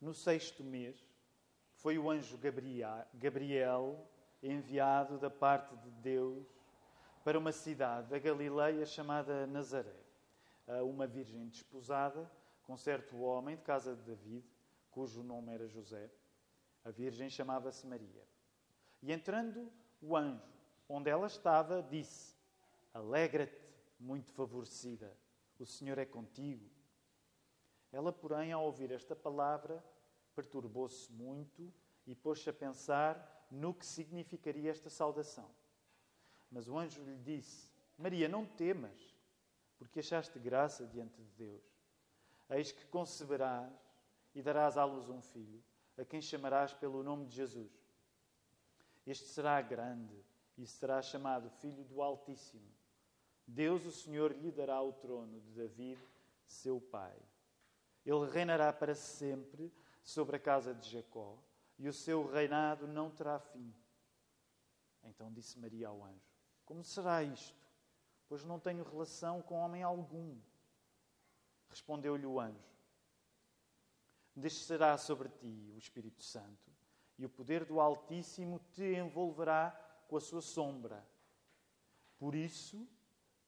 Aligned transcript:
no 0.00 0.12
sexto 0.12 0.62
mês, 0.62 0.96
foi 1.74 1.98
o 1.98 2.10
anjo 2.10 2.38
Gabriel 3.14 4.08
enviado 4.42 5.18
da 5.18 5.30
parte 5.30 5.76
de 5.76 5.90
Deus 5.90 6.46
para 7.24 7.38
uma 7.38 7.52
cidade 7.52 8.08
da 8.08 8.18
Galileia 8.18 8.84
chamada 8.86 9.46
Nazaré, 9.46 9.96
a 10.66 10.82
uma 10.82 11.06
virgem 11.06 11.48
desposada 11.48 12.30
com 12.66 12.76
certo 12.76 13.18
homem 13.20 13.56
de 13.56 13.62
casa 13.62 13.94
de 13.94 14.02
David, 14.02 14.44
cujo 14.90 15.22
nome 15.22 15.52
era 15.52 15.68
José. 15.68 16.10
A 16.84 16.90
virgem 16.90 17.30
chamava-se 17.30 17.86
Maria. 17.86 18.24
E 19.02 19.12
entrando 19.12 19.70
o 20.00 20.16
anjo, 20.16 20.42
onde 20.88 21.08
ela 21.10 21.26
estava, 21.26 21.82
disse: 21.82 22.36
Alegra-te, 22.92 23.64
muito 23.98 24.32
favorecida, 24.32 25.16
o 25.58 25.64
Senhor 25.66 25.98
é 25.98 26.04
contigo. 26.04 26.75
Ela, 27.92 28.12
porém, 28.12 28.52
ao 28.52 28.64
ouvir 28.64 28.90
esta 28.90 29.14
palavra, 29.14 29.82
perturbou-se 30.34 31.10
muito 31.12 31.72
e 32.06 32.14
pôs-se 32.14 32.48
a 32.50 32.52
pensar 32.52 33.46
no 33.50 33.72
que 33.72 33.86
significaria 33.86 34.70
esta 34.70 34.90
saudação. 34.90 35.50
Mas 36.50 36.68
o 36.68 36.78
anjo 36.78 37.02
lhe 37.02 37.16
disse: 37.18 37.70
Maria, 37.96 38.28
não 38.28 38.44
temas, 38.44 39.16
porque 39.78 40.00
achaste 40.00 40.38
graça 40.38 40.86
diante 40.86 41.22
de 41.22 41.30
Deus. 41.32 41.64
Eis 42.48 42.70
que 42.70 42.86
conceberás 42.86 43.72
e 44.34 44.42
darás 44.42 44.76
à 44.76 44.84
luz 44.84 45.08
um 45.08 45.20
filho, 45.20 45.62
a 45.96 46.04
quem 46.04 46.20
chamarás 46.20 46.72
pelo 46.72 47.02
nome 47.02 47.26
de 47.26 47.34
Jesus. 47.34 47.72
Este 49.06 49.24
será 49.26 49.60
grande 49.62 50.24
e 50.58 50.66
será 50.66 51.00
chamado 51.00 51.50
Filho 51.50 51.84
do 51.84 52.02
Altíssimo. 52.02 52.70
Deus, 53.46 53.86
o 53.86 53.92
Senhor, 53.92 54.32
lhe 54.32 54.50
dará 54.50 54.82
o 54.82 54.92
trono 54.92 55.40
de 55.40 55.52
David, 55.52 56.00
seu 56.44 56.80
pai. 56.80 57.16
Ele 58.06 58.30
reinará 58.30 58.72
para 58.72 58.94
sempre 58.94 59.74
sobre 60.00 60.36
a 60.36 60.38
casa 60.38 60.72
de 60.72 60.88
Jacó, 60.88 61.36
e 61.76 61.88
o 61.88 61.92
seu 61.92 62.24
reinado 62.24 62.86
não 62.86 63.10
terá 63.10 63.40
fim. 63.40 63.74
Então 65.02 65.32
disse 65.32 65.58
Maria 65.58 65.88
ao 65.88 66.04
anjo: 66.04 66.32
Como 66.64 66.84
será 66.84 67.24
isto? 67.24 67.66
Pois 68.28 68.44
não 68.44 68.60
tenho 68.60 68.84
relação 68.84 69.42
com 69.42 69.56
homem 69.56 69.82
algum. 69.82 70.38
Respondeu-lhe 71.68 72.24
o 72.24 72.38
anjo: 72.38 72.64
Descerá 74.34 74.96
sobre 74.96 75.28
ti 75.28 75.72
o 75.74 75.78
Espírito 75.78 76.22
Santo, 76.22 76.70
e 77.18 77.26
o 77.26 77.28
poder 77.28 77.64
do 77.64 77.80
Altíssimo 77.80 78.60
te 78.70 78.84
envolverá 78.84 79.72
com 80.06 80.16
a 80.16 80.20
sua 80.20 80.40
sombra. 80.40 81.04
Por 82.18 82.36
isso, 82.36 82.88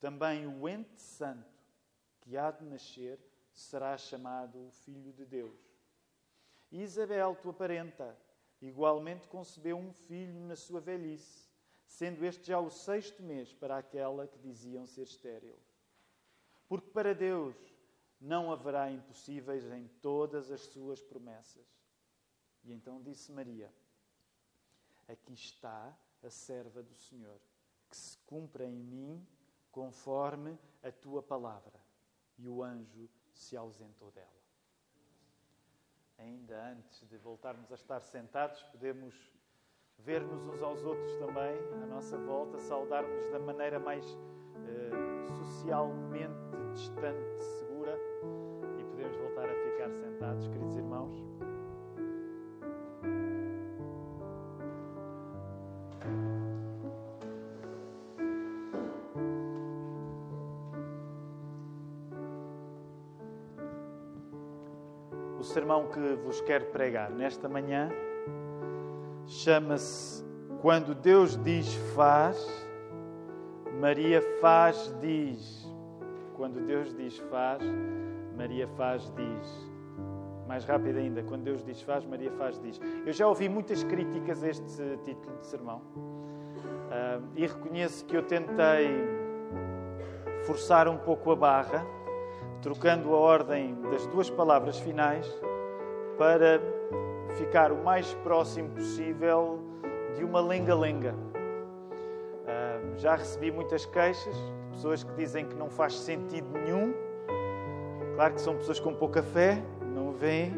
também 0.00 0.46
o 0.46 0.68
ente 0.68 1.00
santo 1.00 1.62
que 2.20 2.36
há 2.36 2.50
de 2.50 2.64
nascer 2.64 3.18
será 3.60 3.96
chamado 3.98 4.70
Filho 4.70 5.12
de 5.12 5.24
Deus. 5.24 5.58
E 6.70 6.82
Isabel, 6.82 7.34
tua 7.36 7.52
parenta, 7.52 8.16
igualmente 8.60 9.26
concebeu 9.26 9.76
um 9.76 9.92
filho 9.92 10.40
na 10.40 10.54
sua 10.54 10.80
velhice, 10.80 11.48
sendo 11.86 12.24
este 12.24 12.48
já 12.48 12.60
o 12.60 12.70
sexto 12.70 13.22
mês 13.22 13.52
para 13.52 13.78
aquela 13.78 14.26
que 14.26 14.38
diziam 14.38 14.86
ser 14.86 15.02
estéril. 15.02 15.58
Porque 16.68 16.90
para 16.90 17.14
Deus 17.14 17.56
não 18.20 18.52
haverá 18.52 18.90
impossíveis 18.90 19.64
em 19.72 19.88
todas 20.02 20.50
as 20.50 20.60
suas 20.60 21.00
promessas. 21.02 21.66
E 22.62 22.72
então 22.72 23.00
disse 23.00 23.32
Maria: 23.32 23.72
Aqui 25.08 25.32
está 25.32 25.96
a 26.22 26.30
serva 26.30 26.82
do 26.82 26.94
Senhor, 26.94 27.40
que 27.88 27.96
se 27.96 28.18
cumpra 28.18 28.66
em 28.66 28.76
mim 28.76 29.26
conforme 29.70 30.58
a 30.82 30.92
tua 30.92 31.22
palavra. 31.22 31.80
E 32.36 32.48
o 32.48 32.62
anjo 32.62 33.08
se 33.38 33.56
ausentou 33.56 34.10
dela. 34.10 34.26
Ainda 36.18 36.72
antes 36.72 37.06
de 37.08 37.16
voltarmos 37.16 37.70
a 37.70 37.76
estar 37.76 38.00
sentados, 38.00 38.62
podemos 38.64 39.14
ver-nos 39.98 40.46
uns 40.46 40.62
aos 40.62 40.84
outros 40.84 41.14
também, 41.16 41.56
à 41.82 41.86
nossa 41.86 42.18
volta, 42.18 42.58
saudar-nos 42.58 43.30
da 43.30 43.38
maneira 43.38 43.78
mais 43.78 44.04
eh, 44.66 45.26
socialmente 45.36 46.34
distante, 46.72 47.42
segura, 47.58 47.96
e 48.80 48.84
podemos 48.84 49.16
voltar 49.16 49.48
a 49.48 49.54
ficar 49.54 49.90
sentados, 49.90 50.48
queridos 50.48 50.67
sermão 65.58 65.88
que 65.88 66.14
vos 66.24 66.40
quero 66.42 66.66
pregar 66.66 67.10
nesta 67.10 67.48
manhã 67.48 67.90
chama-se 69.26 70.24
Quando 70.62 70.94
Deus 70.94 71.36
diz 71.42 71.74
faz, 71.96 72.38
Maria 73.80 74.22
faz, 74.40 74.94
diz. 75.00 75.68
Quando 76.36 76.64
Deus 76.64 76.94
diz 76.94 77.18
faz, 77.28 77.60
Maria 78.36 78.68
faz, 78.76 79.12
diz. 79.16 79.72
Mais 80.46 80.64
rápido 80.64 80.98
ainda, 80.98 81.24
quando 81.24 81.42
Deus 81.42 81.64
diz 81.64 81.82
faz, 81.82 82.04
Maria 82.04 82.30
faz, 82.38 82.60
diz. 82.60 82.80
Eu 83.04 83.12
já 83.12 83.26
ouvi 83.26 83.48
muitas 83.48 83.82
críticas 83.82 84.44
a 84.44 84.48
este 84.50 84.96
título 84.98 85.38
de 85.38 85.46
sermão 85.46 85.78
uh, 85.78 87.28
e 87.34 87.44
reconheço 87.44 88.04
que 88.04 88.16
eu 88.16 88.22
tentei 88.22 88.90
forçar 90.46 90.86
um 90.86 90.98
pouco 90.98 91.32
a 91.32 91.36
barra 91.36 91.84
trocando 92.62 93.14
a 93.14 93.18
ordem 93.18 93.74
das 93.90 94.06
duas 94.06 94.28
palavras 94.28 94.78
finais 94.78 95.26
para 96.16 96.60
ficar 97.36 97.70
o 97.70 97.76
mais 97.76 98.12
próximo 98.24 98.68
possível 98.70 99.60
de 100.16 100.24
uma 100.24 100.40
lenga-lenga. 100.40 101.14
Uh, 102.44 102.98
já 102.98 103.14
recebi 103.14 103.52
muitas 103.52 103.86
queixas 103.86 104.34
de 104.34 104.52
pessoas 104.72 105.04
que 105.04 105.12
dizem 105.14 105.46
que 105.46 105.54
não 105.54 105.70
faz 105.70 105.94
sentido 105.94 106.46
nenhum. 106.52 106.92
Claro 108.16 108.34
que 108.34 108.40
são 108.40 108.56
pessoas 108.56 108.80
com 108.80 108.92
pouca 108.92 109.22
fé, 109.22 109.62
não 109.94 110.12
veem, 110.12 110.52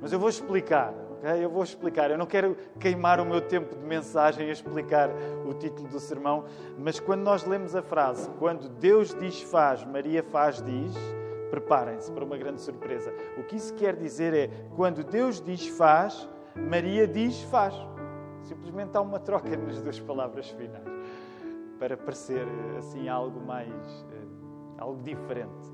mas 0.00 0.12
eu 0.12 0.18
vou 0.18 0.28
explicar. 0.28 0.94
Eu 1.40 1.48
vou 1.48 1.62
explicar. 1.62 2.10
Eu 2.10 2.18
não 2.18 2.26
quero 2.26 2.54
queimar 2.78 3.18
o 3.18 3.24
meu 3.24 3.40
tempo 3.40 3.74
de 3.74 3.82
mensagem 3.82 4.48
a 4.48 4.52
explicar 4.52 5.08
o 5.46 5.54
título 5.54 5.88
do 5.88 5.98
sermão, 5.98 6.44
mas 6.78 7.00
quando 7.00 7.22
nós 7.22 7.44
lemos 7.44 7.74
a 7.74 7.82
frase, 7.82 8.28
quando 8.38 8.68
Deus 8.68 9.14
diz 9.14 9.40
faz, 9.40 9.82
Maria 9.84 10.22
faz 10.22 10.62
diz, 10.62 10.94
preparem-se 11.54 12.10
para 12.10 12.24
uma 12.24 12.36
grande 12.36 12.60
surpresa. 12.60 13.14
O 13.38 13.44
que 13.44 13.54
isso 13.54 13.72
quer 13.74 13.94
dizer 13.94 14.34
é, 14.34 14.50
quando 14.74 15.04
Deus 15.04 15.40
diz 15.40 15.68
faz, 15.68 16.28
Maria 16.56 17.06
diz 17.06 17.42
faz. 17.44 17.74
Simplesmente 18.42 18.96
há 18.96 19.00
uma 19.00 19.20
troca 19.20 19.56
nas 19.56 19.80
duas 19.80 20.00
palavras 20.00 20.50
finais, 20.50 20.82
para 21.78 21.96
parecer 21.96 22.44
assim 22.76 23.08
algo 23.08 23.40
mais, 23.40 23.72
eh, 24.12 24.78
algo 24.78 25.00
diferente. 25.02 25.72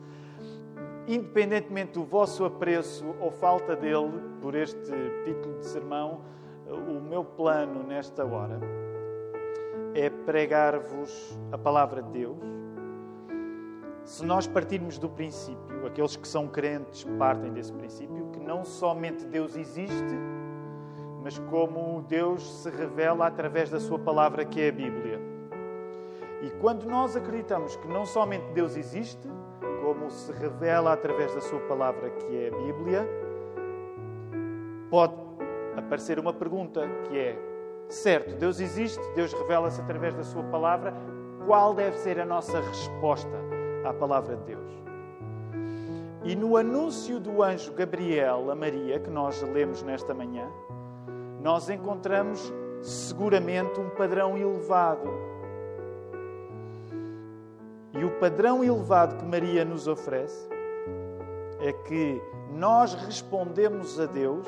Independentemente 1.08 1.92
do 1.92 2.04
vosso 2.04 2.44
apreço 2.44 3.16
ou 3.18 3.30
falta 3.30 3.74
dele 3.74 4.20
por 4.42 4.54
este 4.54 4.92
título 5.24 5.58
de 5.58 5.64
sermão, 5.64 6.20
o 6.68 7.00
meu 7.00 7.24
plano 7.24 7.82
nesta 7.82 8.24
hora 8.24 8.60
é 9.94 10.10
pregar-vos 10.10 11.38
a 11.50 11.56
palavra 11.56 12.02
de 12.02 12.10
Deus 12.10 12.59
se 14.05 14.25
nós 14.25 14.47
partirmos 14.47 14.99
do 14.99 15.09
princípio, 15.09 15.87
aqueles 15.87 16.16
que 16.16 16.27
são 16.27 16.49
crentes 16.49 17.05
partem 17.19 17.53
desse 17.53 17.72
princípio, 17.72 18.31
que 18.33 18.41
não 18.41 18.65
somente 18.65 19.25
Deus 19.27 19.56
existe, 19.56 20.19
mas 21.22 21.38
como 21.50 22.03
Deus 22.09 22.62
se 22.62 22.71
revela 22.71 23.27
através 23.27 23.71
da 23.71 23.78
Sua 23.78 23.99
palavra, 23.99 24.44
que 24.44 24.60
é 24.60 24.69
a 24.69 24.72
Bíblia. 24.72 25.21
E 26.43 26.50
quando 26.60 26.87
nós 26.87 27.15
acreditamos 27.16 27.77
que 27.77 27.87
não 27.87 28.06
somente 28.06 28.47
Deus 28.53 28.77
existe, 28.77 29.28
como 29.83 30.10
se 30.10 30.33
revela 30.33 30.93
através 30.93 31.34
da 31.34 31.41
Sua 31.41 31.60
palavra, 31.60 32.10
que 32.10 32.37
é 32.37 32.49
a 32.49 32.56
Bíblia, 32.56 33.09
pode 34.91 35.15
aparecer 35.77 36.19
uma 36.19 36.33
pergunta 36.33 36.83
que 37.04 37.19
é: 37.19 37.39
certo, 37.89 38.34
Deus 38.36 38.60
existe, 38.60 39.03
Deus 39.15 39.33
revela-se 39.33 39.80
através 39.80 40.15
da 40.15 40.22
Sua 40.22 40.42
palavra, 40.45 40.95
qual 41.47 41.74
deve 41.74 41.97
ser 41.98 42.19
a 42.19 42.24
nossa 42.24 42.60
resposta? 42.60 43.49
À 43.84 43.92
palavra 43.92 44.36
de 44.36 44.44
Deus. 44.44 44.80
E 46.22 46.36
no 46.36 46.56
anúncio 46.56 47.18
do 47.18 47.42
anjo 47.42 47.72
Gabriel 47.72 48.50
a 48.50 48.54
Maria, 48.54 49.00
que 49.00 49.09
nós 49.09 49.41
lemos 49.42 49.82
nesta 49.82 50.12
manhã, 50.12 50.47
nós 51.42 51.71
encontramos 51.71 52.53
seguramente 52.82 53.80
um 53.80 53.88
padrão 53.91 54.36
elevado. 54.36 55.09
E 57.92 58.04
o 58.04 58.10
padrão 58.18 58.62
elevado 58.62 59.16
que 59.16 59.24
Maria 59.24 59.65
nos 59.65 59.88
oferece 59.88 60.48
é 61.60 61.72
que 61.72 62.21
nós 62.53 62.94
respondemos 62.94 63.98
a 63.98 64.06
Deus 64.06 64.47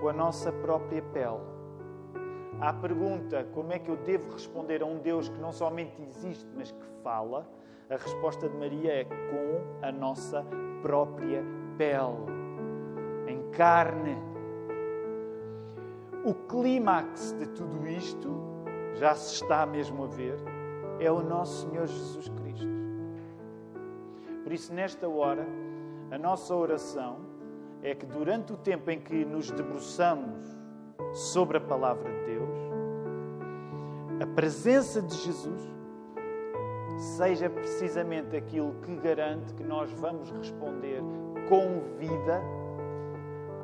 com 0.00 0.08
a 0.08 0.12
nossa 0.12 0.52
própria 0.52 1.02
pele. 1.02 1.40
À 2.60 2.72
pergunta 2.72 3.46
como 3.52 3.72
é 3.72 3.78
que 3.78 3.90
eu 3.90 3.96
devo 3.96 4.32
responder 4.32 4.82
a 4.82 4.86
um 4.86 4.98
Deus 4.98 5.28
que 5.28 5.38
não 5.40 5.52
somente 5.52 6.00
existe, 6.02 6.48
mas 6.56 6.70
que 6.70 6.86
fala, 7.02 7.46
a 7.90 7.96
resposta 7.96 8.48
de 8.48 8.56
Maria 8.56 8.92
é 8.92 9.04
com 9.04 9.86
a 9.86 9.92
nossa 9.92 10.44
própria 10.82 11.44
pele. 11.76 12.34
em 13.26 13.50
carne. 13.50 14.16
O 16.24 16.34
clímax 16.34 17.32
de 17.38 17.46
tudo 17.48 17.86
isto, 17.86 18.30
já 18.94 19.14
se 19.14 19.34
está 19.34 19.66
mesmo 19.66 20.04
a 20.04 20.06
ver, 20.06 20.36
é 20.98 21.10
o 21.10 21.22
nosso 21.22 21.68
Senhor 21.68 21.86
Jesus 21.86 22.28
Cristo. 22.28 22.68
Por 24.42 24.52
isso, 24.52 24.72
nesta 24.72 25.08
hora, 25.08 25.46
a 26.10 26.18
nossa 26.18 26.54
oração 26.54 27.18
é 27.82 27.94
que 27.94 28.06
durante 28.06 28.52
o 28.52 28.56
tempo 28.56 28.90
em 28.90 29.00
que 29.00 29.24
nos 29.24 29.50
debruçamos 29.50 30.44
sobre 31.12 31.58
a 31.58 31.60
palavra 31.60 32.10
de 32.10 32.24
Deus, 32.26 32.58
a 34.22 34.26
presença 34.34 35.02
de 35.02 35.14
Jesus 35.14 35.73
seja 36.96 37.50
precisamente 37.50 38.36
aquilo 38.36 38.74
que 38.82 38.96
garante 38.96 39.52
que 39.54 39.64
nós 39.64 39.90
vamos 39.92 40.30
responder 40.30 41.00
com 41.48 41.80
vida 41.98 42.40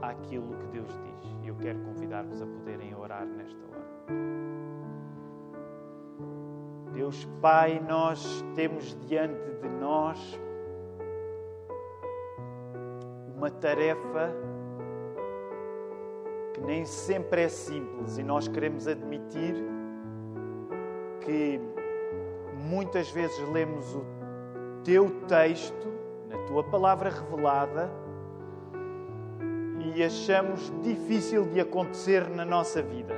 àquilo 0.02 0.56
que 0.56 0.66
Deus 0.66 0.88
diz. 0.88 1.36
E 1.42 1.48
eu 1.48 1.54
quero 1.56 1.78
convidar-vos 1.80 2.40
a 2.42 2.46
poderem 2.46 2.94
orar 2.94 3.26
nesta 3.26 3.58
hora. 3.66 3.70
Deus 6.92 7.24
Pai, 7.40 7.80
nós 7.88 8.44
temos 8.54 8.96
diante 9.06 9.50
de 9.62 9.68
nós 9.68 10.38
uma 13.36 13.50
tarefa 13.50 14.34
que 16.52 16.60
nem 16.60 16.84
sempre 16.84 17.42
é 17.42 17.48
simples 17.48 18.18
e 18.18 18.22
nós 18.22 18.48
queremos 18.48 18.86
admitir 18.86 19.54
que 21.20 21.60
muitas 22.70 23.10
vezes 23.10 23.36
lemos 23.48 23.96
o 23.96 24.04
teu 24.84 25.10
texto, 25.26 25.88
na 26.28 26.38
tua 26.46 26.62
palavra 26.62 27.10
revelada, 27.10 27.90
e 29.80 30.04
achamos 30.04 30.72
difícil 30.80 31.46
de 31.46 31.60
acontecer 31.60 32.28
na 32.30 32.44
nossa 32.44 32.80
vida. 32.80 33.12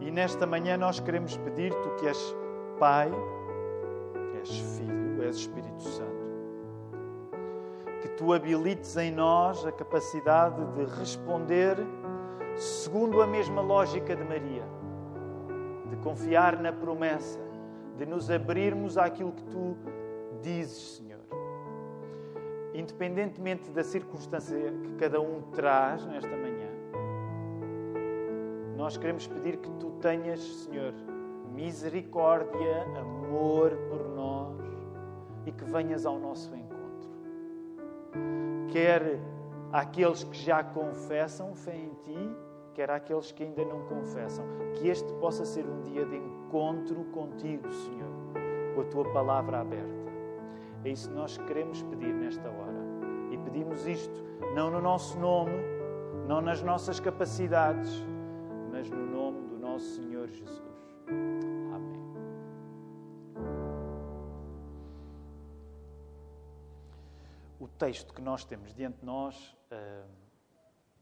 E 0.00 0.10
nesta 0.10 0.44
manhã 0.44 0.76
nós 0.76 0.98
queremos 0.98 1.36
pedir, 1.36 1.72
tu 1.72 1.90
que 1.90 2.08
és 2.08 2.36
Pai, 2.80 3.12
és 4.40 4.50
Filho, 4.76 5.22
és 5.22 5.36
Espírito 5.36 5.82
Santo, 5.84 6.24
que 8.02 8.08
tu 8.08 8.32
habilites 8.32 8.96
em 8.96 9.12
nós 9.12 9.64
a 9.64 9.70
capacidade 9.70 10.64
de 10.72 10.84
responder 10.98 11.76
segundo 12.56 13.22
a 13.22 13.26
mesma 13.26 13.60
lógica 13.60 14.16
de 14.16 14.24
Maria 14.24 14.83
confiar 16.04 16.60
na 16.60 16.70
promessa, 16.70 17.40
de 17.96 18.04
nos 18.04 18.30
abrirmos 18.30 18.98
àquilo 18.98 19.32
que 19.32 19.42
tu 19.44 19.76
dizes, 20.42 20.96
Senhor. 20.96 21.20
Independentemente 22.74 23.70
da 23.70 23.82
circunstância 23.82 24.56
que 24.82 24.94
cada 24.96 25.20
um 25.20 25.40
traz 25.52 26.04
nesta 26.06 26.36
manhã, 26.36 26.68
nós 28.76 28.98
queremos 28.98 29.26
pedir 29.26 29.56
que 29.56 29.70
tu 29.78 29.92
tenhas, 29.92 30.40
Senhor, 30.40 30.92
misericórdia, 31.54 32.82
amor 32.98 33.70
por 33.88 34.08
nós 34.14 34.58
e 35.46 35.52
que 35.52 35.64
venhas 35.64 36.04
ao 36.04 36.18
nosso 36.18 36.54
encontro. 36.54 37.08
Quer 38.68 39.20
aqueles 39.72 40.24
que 40.24 40.36
já 40.36 40.62
confessam 40.62 41.54
fé 41.54 41.76
em 41.76 41.90
ti, 42.02 42.36
quer 42.74 42.90
àqueles 42.90 43.32
que 43.32 43.42
ainda 43.42 43.64
não 43.64 43.86
confessam. 43.86 44.44
Que 44.74 44.88
este 44.88 45.10
possa 45.14 45.44
ser 45.44 45.64
um 45.64 45.80
dia 45.82 46.04
de 46.04 46.16
encontro 46.16 47.04
contigo, 47.06 47.70
Senhor, 47.72 48.10
com 48.74 48.80
a 48.80 48.84
tua 48.84 49.10
palavra 49.12 49.60
aberta. 49.60 50.04
É 50.84 50.90
isso 50.90 51.08
que 51.08 51.14
nós 51.14 51.38
queremos 51.38 51.82
pedir 51.84 52.12
nesta 52.12 52.48
hora. 52.48 52.84
E 53.30 53.38
pedimos 53.38 53.86
isto 53.86 54.22
não 54.54 54.70
no 54.70 54.80
nosso 54.80 55.18
nome, 55.18 55.56
não 56.28 56.40
nas 56.40 56.62
nossas 56.62 57.00
capacidades, 57.00 57.90
mas 58.70 58.90
no 58.90 59.06
nome 59.06 59.48
do 59.48 59.58
nosso 59.58 59.84
Senhor 59.96 60.28
Jesus. 60.28 60.62
Amém. 61.08 62.00
O 67.58 67.66
texto 67.66 68.12
que 68.12 68.20
nós 68.20 68.44
temos 68.44 68.74
diante 68.74 68.98
de 68.98 69.06
nós. 69.06 69.56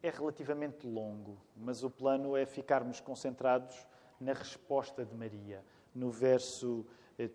É 0.03 0.11
relativamente 0.11 0.87
longo, 0.87 1.39
mas 1.57 1.85
o 1.85 1.91
plano 1.91 2.37
é 2.37 2.45
ficarmos 2.45 3.01
concentrados 3.01 3.87
na 4.19 4.33
resposta 4.33 5.05
de 5.05 5.15
Maria, 5.15 5.65
no 5.95 6.11
verso 6.11 6.85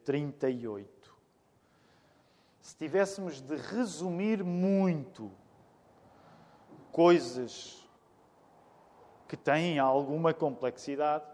38. 0.03 0.85
Eh, 0.85 1.13
Se 2.59 2.75
tivéssemos 2.75 3.39
de 3.39 3.55
resumir 3.55 4.43
muito 4.43 5.31
coisas 6.91 7.87
que 9.27 9.37
têm 9.37 9.79
alguma 9.79 10.33
complexidade, 10.33 11.25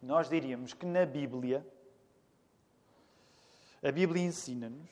nós 0.00 0.28
diríamos 0.28 0.72
que 0.72 0.86
na 0.86 1.04
Bíblia, 1.04 1.66
a 3.82 3.90
Bíblia 3.90 4.22
ensina-nos 4.22 4.88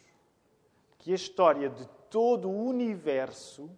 que 0.98 1.12
a 1.12 1.14
história 1.14 1.68
de 1.68 1.86
todo 2.10 2.48
o 2.48 2.64
universo 2.66 3.70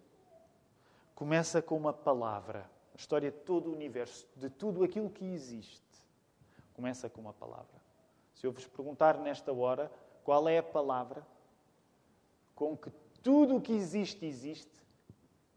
começa 1.19 1.61
com 1.61 1.75
uma 1.75 1.91
palavra. 1.91 2.71
A 2.93 2.97
história 2.97 3.29
de 3.29 3.39
todo 3.39 3.69
o 3.69 3.73
universo, 3.73 4.25
de 4.37 4.49
tudo 4.49 4.85
aquilo 4.85 5.09
que 5.09 5.25
existe, 5.25 5.83
começa 6.73 7.09
com 7.09 7.19
uma 7.19 7.33
palavra. 7.33 7.75
Se 8.33 8.47
eu 8.47 8.53
vos 8.53 8.65
perguntar 8.65 9.17
nesta 9.17 9.51
hora 9.51 9.91
qual 10.23 10.47
é 10.47 10.59
a 10.59 10.63
palavra 10.63 11.27
com 12.55 12.77
que 12.77 12.89
tudo 13.21 13.57
o 13.57 13.61
que 13.61 13.73
existe 13.73 14.25
existe, 14.25 14.71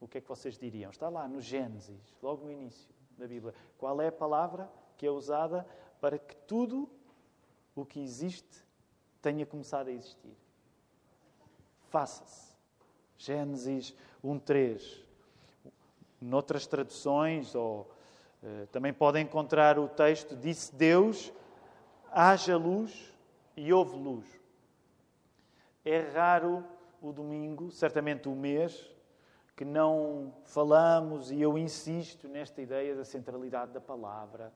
o 0.00 0.08
que 0.08 0.18
é 0.18 0.20
que 0.20 0.28
vocês 0.28 0.58
diriam? 0.58 0.90
Está 0.90 1.08
lá 1.08 1.28
no 1.28 1.40
Gênesis, 1.40 2.12
logo 2.20 2.44
no 2.44 2.50
início 2.50 2.92
da 3.16 3.28
Bíblia. 3.28 3.54
Qual 3.78 4.00
é 4.00 4.08
a 4.08 4.12
palavra 4.12 4.68
que 4.98 5.06
é 5.06 5.10
usada 5.12 5.64
para 6.00 6.18
que 6.18 6.34
tudo 6.34 6.90
o 7.76 7.86
que 7.86 8.00
existe 8.00 8.66
tenha 9.20 9.46
começado 9.46 9.86
a 9.86 9.92
existir? 9.92 10.36
Faça-se. 11.88 12.52
Gênesis 13.16 13.94
1:3. 14.24 15.11
Noutras 16.24 16.66
traduções, 16.66 17.54
ou 17.54 17.90
uh, 18.42 18.66
também 18.68 18.92
podem 18.92 19.24
encontrar 19.24 19.78
o 19.78 19.88
texto: 19.88 20.36
Disse 20.36 20.74
Deus, 20.74 21.32
haja 22.10 22.56
luz 22.56 23.12
e 23.56 23.72
houve 23.72 23.96
luz. 23.96 24.40
É 25.84 26.00
raro 26.10 26.64
o 27.00 27.12
domingo, 27.12 27.70
certamente 27.70 28.28
o 28.28 28.36
mês, 28.36 28.88
que 29.56 29.64
não 29.64 30.32
falamos, 30.44 31.30
e 31.32 31.42
eu 31.42 31.58
insisto 31.58 32.28
nesta 32.28 32.62
ideia 32.62 32.94
da 32.94 33.04
centralidade 33.04 33.72
da 33.72 33.80
palavra. 33.80 34.52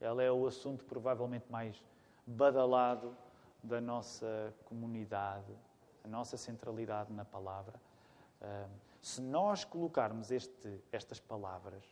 Ela 0.00 0.22
é 0.22 0.32
o 0.32 0.46
assunto 0.46 0.84
provavelmente 0.84 1.44
mais 1.50 1.80
badalado 2.26 3.14
da 3.62 3.80
nossa 3.80 4.52
comunidade, 4.64 5.52
a 6.02 6.08
nossa 6.08 6.36
centralidade 6.36 7.12
na 7.12 7.24
palavra. 7.24 7.74
Se 9.02 9.20
nós 9.20 9.64
colocarmos 9.64 10.30
este, 10.30 10.80
estas 10.92 11.18
palavras, 11.18 11.84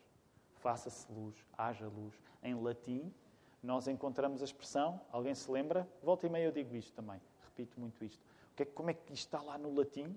faça-se 0.55 1.11
luz, 1.13 1.45
haja 1.59 1.89
luz, 1.89 2.15
em 2.41 2.55
latim, 2.55 3.13
nós 3.61 3.89
encontramos 3.89 4.41
a 4.43 4.45
expressão, 4.45 5.01
alguém 5.11 5.35
se 5.35 5.51
lembra? 5.51 5.89
Volta 6.05 6.27
e 6.27 6.31
meia 6.31 6.45
eu 6.45 6.53
digo 6.53 6.75
isto 6.77 6.93
também, 6.93 7.21
repito 7.45 7.81
muito 7.81 8.05
isto. 8.05 8.25
É, 8.57 8.65
como 8.65 8.91
é 8.91 8.95
que 8.95 9.13
isto 9.13 9.27
está 9.27 9.43
lá 9.43 9.59
no 9.59 9.75
latim? 9.75 10.17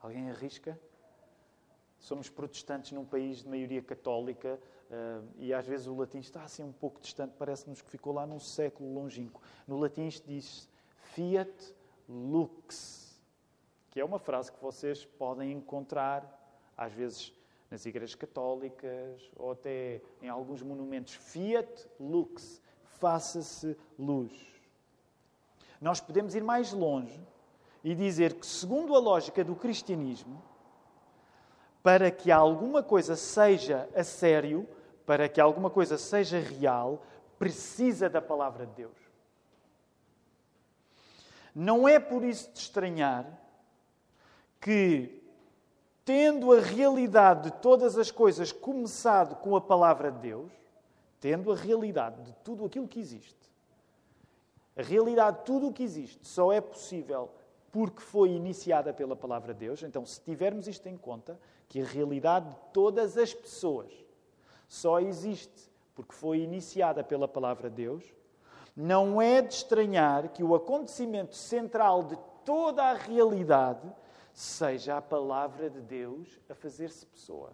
Alguém 0.00 0.30
arrisca? 0.30 0.80
Somos 1.98 2.30
protestantes 2.30 2.92
num 2.92 3.04
país 3.04 3.42
de 3.42 3.48
maioria 3.48 3.82
católica 3.82 4.58
uh, 4.88 5.28
e 5.36 5.52
às 5.52 5.66
vezes 5.66 5.88
o 5.88 5.94
latim 5.94 6.20
está 6.20 6.42
assim 6.42 6.62
um 6.62 6.72
pouco 6.72 7.00
distante, 7.00 7.34
parece-nos 7.36 7.82
que 7.82 7.90
ficou 7.90 8.14
lá 8.14 8.26
num 8.26 8.40
século 8.40 8.94
longínquo. 8.94 9.42
No 9.66 9.78
latim 9.78 10.06
isto 10.06 10.26
diz 10.26 10.66
fiat 11.12 11.74
lux 12.08 12.99
que 13.90 14.00
é 14.00 14.04
uma 14.04 14.18
frase 14.18 14.52
que 14.52 14.62
vocês 14.62 15.04
podem 15.04 15.52
encontrar, 15.52 16.24
às 16.76 16.92
vezes, 16.92 17.32
nas 17.70 17.84
igrejas 17.86 18.14
católicas 18.14 19.30
ou 19.36 19.52
até 19.52 20.00
em 20.22 20.28
alguns 20.28 20.62
monumentos. 20.62 21.14
Fiat 21.14 21.88
lux, 21.98 22.62
faça-se 22.82 23.76
luz. 23.98 24.32
Nós 25.80 26.00
podemos 26.00 26.34
ir 26.34 26.42
mais 26.42 26.72
longe 26.72 27.20
e 27.82 27.94
dizer 27.94 28.34
que, 28.34 28.46
segundo 28.46 28.94
a 28.94 28.98
lógica 28.98 29.42
do 29.42 29.56
cristianismo, 29.56 30.42
para 31.82 32.10
que 32.10 32.30
alguma 32.30 32.82
coisa 32.82 33.16
seja 33.16 33.88
a 33.94 34.04
sério, 34.04 34.68
para 35.06 35.28
que 35.28 35.40
alguma 35.40 35.70
coisa 35.70 35.96
seja 35.96 36.38
real, 36.38 37.02
precisa 37.38 38.08
da 38.08 38.20
palavra 38.20 38.66
de 38.66 38.74
Deus. 38.74 38.96
Não 41.54 41.88
é 41.88 41.98
por 41.98 42.22
isso 42.22 42.52
de 42.52 42.58
estranhar 42.58 43.26
que, 44.60 45.22
tendo 46.04 46.52
a 46.52 46.60
realidade 46.60 47.50
de 47.50 47.56
todas 47.58 47.96
as 47.96 48.10
coisas 48.10 48.52
começado 48.52 49.36
com 49.36 49.56
a 49.56 49.60
palavra 49.60 50.10
de 50.12 50.18
Deus, 50.18 50.52
tendo 51.20 51.52
a 51.52 51.56
realidade 51.56 52.22
de 52.22 52.32
tudo 52.44 52.64
aquilo 52.64 52.86
que 52.86 53.00
existe, 53.00 53.50
a 54.76 54.82
realidade 54.82 55.38
de 55.38 55.44
tudo 55.44 55.68
o 55.68 55.72
que 55.72 55.82
existe 55.82 56.26
só 56.26 56.52
é 56.52 56.60
possível 56.60 57.30
porque 57.72 58.00
foi 58.00 58.30
iniciada 58.30 58.92
pela 58.92 59.14
palavra 59.14 59.54
de 59.54 59.60
Deus. 59.60 59.82
Então, 59.82 60.04
se 60.04 60.20
tivermos 60.20 60.66
isto 60.66 60.88
em 60.88 60.96
conta, 60.96 61.38
que 61.68 61.80
a 61.80 61.84
realidade 61.84 62.48
de 62.48 62.56
todas 62.72 63.16
as 63.16 63.32
pessoas 63.32 63.92
só 64.68 64.98
existe 64.98 65.70
porque 65.94 66.14
foi 66.14 66.40
iniciada 66.40 67.04
pela 67.04 67.28
palavra 67.28 67.68
de 67.68 67.76
Deus, 67.76 68.04
não 68.76 69.20
é 69.20 69.42
de 69.42 69.54
estranhar 69.54 70.30
que 70.30 70.42
o 70.42 70.54
acontecimento 70.54 71.36
central 71.36 72.04
de 72.04 72.18
toda 72.44 72.82
a 72.84 72.94
realidade 72.94 73.86
seja 74.32 74.96
a 74.96 75.02
palavra 75.02 75.68
de 75.68 75.80
Deus 75.80 76.38
a 76.48 76.54
fazer-se 76.54 77.06
pessoa. 77.06 77.52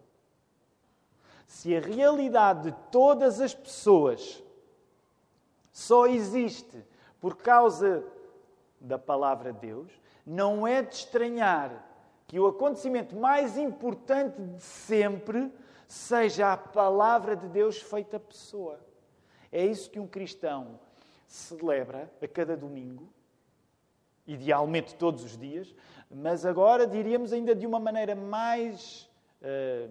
Se 1.46 1.76
a 1.76 1.80
realidade 1.80 2.70
de 2.70 2.76
todas 2.90 3.40
as 3.40 3.54
pessoas 3.54 4.42
só 5.72 6.06
existe 6.06 6.84
por 7.20 7.36
causa 7.36 8.04
da 8.80 8.98
palavra 8.98 9.52
de 9.52 9.60
Deus, 9.60 9.92
não 10.24 10.66
é 10.66 10.82
de 10.82 10.94
estranhar 10.94 11.86
que 12.26 12.40
o 12.40 12.46
acontecimento 12.46 13.14
mais 13.14 13.56
importante 13.56 14.40
de 14.40 14.60
sempre 14.60 15.52
seja 15.86 16.52
a 16.52 16.56
palavra 16.56 17.36
de 17.36 17.48
Deus 17.48 17.80
feita 17.80 18.18
pessoa. 18.18 18.80
É 19.52 19.64
isso 19.64 19.90
que 19.90 20.00
um 20.00 20.08
cristão 20.08 20.80
celebra 21.26 22.10
a 22.20 22.26
cada 22.26 22.56
domingo, 22.56 23.08
idealmente 24.26 24.94
todos 24.96 25.22
os 25.22 25.36
dias, 25.36 25.72
mas 26.10 26.46
agora 26.46 26.86
diríamos 26.86 27.32
ainda 27.32 27.54
de 27.54 27.66
uma 27.66 27.80
maneira 27.80 28.14
mais 28.14 29.08
uh, 29.42 29.90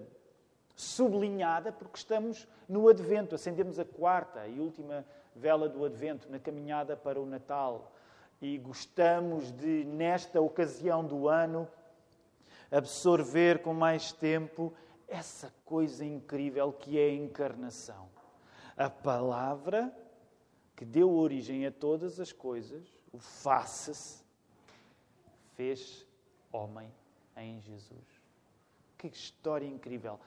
sublinhada, 0.75 1.71
porque 1.71 1.97
estamos 1.97 2.47
no 2.67 2.87
Advento, 2.87 3.35
acendemos 3.35 3.79
a 3.79 3.85
quarta 3.85 4.47
e 4.47 4.59
última 4.59 5.05
vela 5.35 5.67
do 5.67 5.83
Advento 5.83 6.29
na 6.29 6.39
caminhada 6.39 6.95
para 6.95 7.19
o 7.19 7.25
Natal 7.25 7.91
e 8.41 8.57
gostamos 8.57 9.51
de, 9.51 9.85
nesta 9.85 10.41
ocasião 10.41 11.05
do 11.05 11.27
ano, 11.27 11.67
absorver 12.71 13.61
com 13.61 13.73
mais 13.73 14.11
tempo 14.11 14.73
essa 15.07 15.53
coisa 15.63 16.03
incrível 16.03 16.73
que 16.73 16.99
é 16.99 17.05
a 17.05 17.13
encarnação. 17.13 18.09
A 18.75 18.89
palavra 18.89 19.95
que 20.75 20.83
deu 20.83 21.13
origem 21.13 21.65
a 21.65 21.71
todas 21.71 22.19
as 22.19 22.33
coisas, 22.33 22.93
o 23.13 23.17
faça-se, 23.17 24.24
fez 25.55 26.05
homem 26.51 26.91
em 27.35 27.59
Jesus. 27.61 28.21
Que 28.97 29.07
história 29.07 29.67
incrível! 29.67 30.19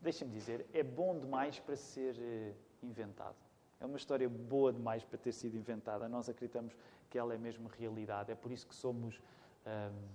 Deixa-me 0.00 0.32
dizer, 0.32 0.66
é 0.72 0.82
bom 0.82 1.18
demais 1.18 1.58
para 1.58 1.76
ser 1.76 2.16
eh, 2.18 2.54
inventado. 2.82 3.36
É 3.78 3.84
uma 3.84 3.96
história 3.96 4.28
boa 4.28 4.72
demais 4.72 5.04
para 5.04 5.18
ter 5.18 5.32
sido 5.32 5.56
inventada. 5.56 6.08
Nós 6.08 6.28
acreditamos 6.28 6.74
que 7.08 7.18
ela 7.18 7.34
é 7.34 7.38
mesmo 7.38 7.68
realidade. 7.68 8.30
É 8.30 8.34
por 8.34 8.52
isso 8.52 8.66
que 8.66 8.74
somos 8.74 9.20
hum, 9.66 10.08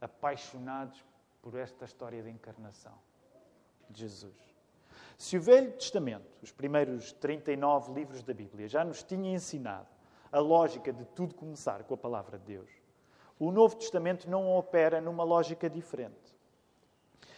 apaixonados 0.00 1.04
por 1.42 1.54
esta 1.56 1.84
história 1.84 2.22
de 2.22 2.30
encarnação 2.30 2.94
de 3.88 4.00
Jesus. 4.00 4.36
Se 5.16 5.36
o 5.36 5.40
Velho 5.40 5.72
Testamento, 5.72 6.26
os 6.42 6.52
primeiros 6.52 7.12
39 7.12 7.92
livros 7.92 8.22
da 8.22 8.32
Bíblia, 8.32 8.68
já 8.68 8.84
nos 8.84 9.02
tinha 9.02 9.32
ensinado 9.32 9.88
a 10.32 10.38
lógica 10.38 10.92
de 10.92 11.04
tudo 11.06 11.34
começar 11.34 11.82
com 11.84 11.94
a 11.94 11.96
palavra 11.96 12.38
de 12.38 12.44
Deus, 12.44 12.70
o 13.40 13.50
Novo 13.50 13.74
Testamento 13.74 14.28
não 14.28 14.52
opera 14.52 15.00
numa 15.00 15.24
lógica 15.24 15.68
diferente. 15.68 16.38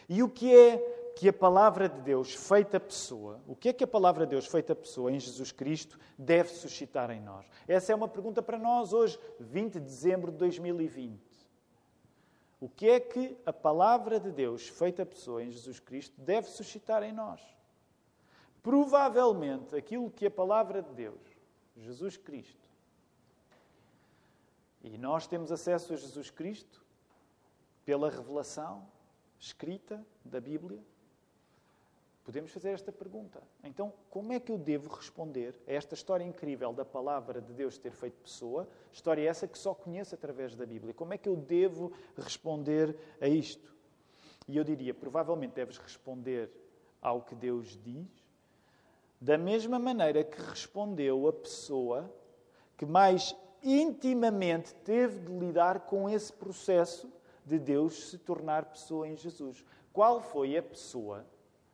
E 0.09 0.21
o 0.21 0.29
que 0.29 0.53
é 0.53 1.13
que 1.17 1.29
a 1.29 1.33
palavra 1.33 1.89
de 1.89 2.01
Deus 2.01 2.35
feita 2.35 2.81
pessoa, 2.81 3.41
o 3.47 3.55
que 3.55 3.69
é 3.69 3.73
que 3.73 3.85
a 3.85 3.87
palavra 3.87 4.27
de 4.27 4.31
Deus 4.31 4.47
feita 4.47 4.75
pessoa 4.75 5.13
em 5.13 5.21
Jesus 5.21 5.53
Cristo 5.53 5.99
deve 6.19 6.51
suscitar 6.51 7.11
em 7.13 7.21
nós? 7.21 7.47
Essa 7.69 7.93
é 7.93 7.95
uma 7.95 8.09
pergunta 8.09 8.43
para 8.43 8.59
nós 8.59 8.93
hoje, 8.93 9.19
20 9.39 9.75
de 9.75 9.81
dezembro 9.81 10.33
de 10.33 10.39
2020. 10.39 11.21
O 12.61 12.69
que 12.69 12.91
é 12.91 12.99
que 12.99 13.37
a 13.47 13.53
palavra 13.53 14.19
de 14.19 14.33
Deus, 14.33 14.69
feita 14.69 15.07
pessoa 15.07 15.43
em 15.43 15.51
Jesus 15.53 15.79
Cristo, 15.79 16.21
deve 16.21 16.49
suscitar 16.49 17.05
em 17.05 17.13
nós? 17.13 17.41
Provavelmente 18.61 19.77
aquilo 19.77 20.11
que 20.11 20.27
a 20.27 20.31
palavra 20.31 20.83
de 20.83 20.93
Deus, 20.95 21.21
Jesus 21.77 22.17
Cristo, 22.17 22.72
e 24.83 24.99
nós 24.99 25.27
temos 25.27 25.53
acesso 25.53 25.93
a 25.93 25.97
Jesus 25.97 26.31
Cristo 26.31 26.85
pela 27.85 28.11
revelação 28.11 28.87
escrita 29.39 30.05
da 30.25 30.41
Bíblia, 30.41 30.81
podemos 32.25 32.51
fazer 32.51 32.71
esta 32.71 32.93
pergunta. 32.93 33.43
Então, 33.65 33.93
como 34.11 34.33
é 34.33 34.39
que 34.39 34.53
eu 34.53 34.59
devo 34.59 34.89
responder 34.95 35.55
a 35.67 35.73
esta 35.73 35.95
história 35.95 36.25
incrível 36.25 36.73
da 36.73 36.85
palavra 36.85 37.41
de 37.41 37.53
Deus 37.53 37.79
ter 37.79 37.93
feito 37.93 38.23
pessoa? 38.23 38.69
História 38.93 39.29
essa 39.29 39.49
que 39.49 39.59
só 39.59 39.75
conheço 39.75 40.15
através 40.15 40.55
da 40.55 40.65
Bíblia. 40.65 40.95
Como 40.95 41.13
é 41.13 41.19
que 41.19 41.29
eu 41.29 41.37
devo 41.37 41.93
responder 42.17 42.97
a 43.21 43.27
isto? 43.27 43.75
E 44.47 44.57
eu 44.57 44.65
diria, 44.65 44.95
provavelmente 44.95 45.53
deves 45.53 45.79
responder 45.79 46.51
ao 47.01 47.23
que 47.23 47.35
Deus 47.35 47.79
diz, 47.83 48.07
da 49.21 49.39
mesma 49.39 49.79
maneira 49.79 50.25
que 50.25 50.41
respondeu 50.41 51.29
a 51.29 51.33
pessoa 51.33 52.13
que 52.77 52.85
mais 52.85 53.37
intimamente 53.63 54.75
teve 54.77 55.21
de 55.21 55.33
lidar 55.39 55.81
com 55.81 56.09
esse 56.09 56.33
processo 56.33 57.13
de 57.45 57.59
Deus 57.59 58.11
se 58.11 58.19
tornar 58.19 58.67
pessoa 58.67 59.09
em 59.09 59.17
Jesus. 59.17 59.65
Qual 59.93 60.21
foi 60.21 60.57
a 60.57 60.63
pessoa 60.63 61.27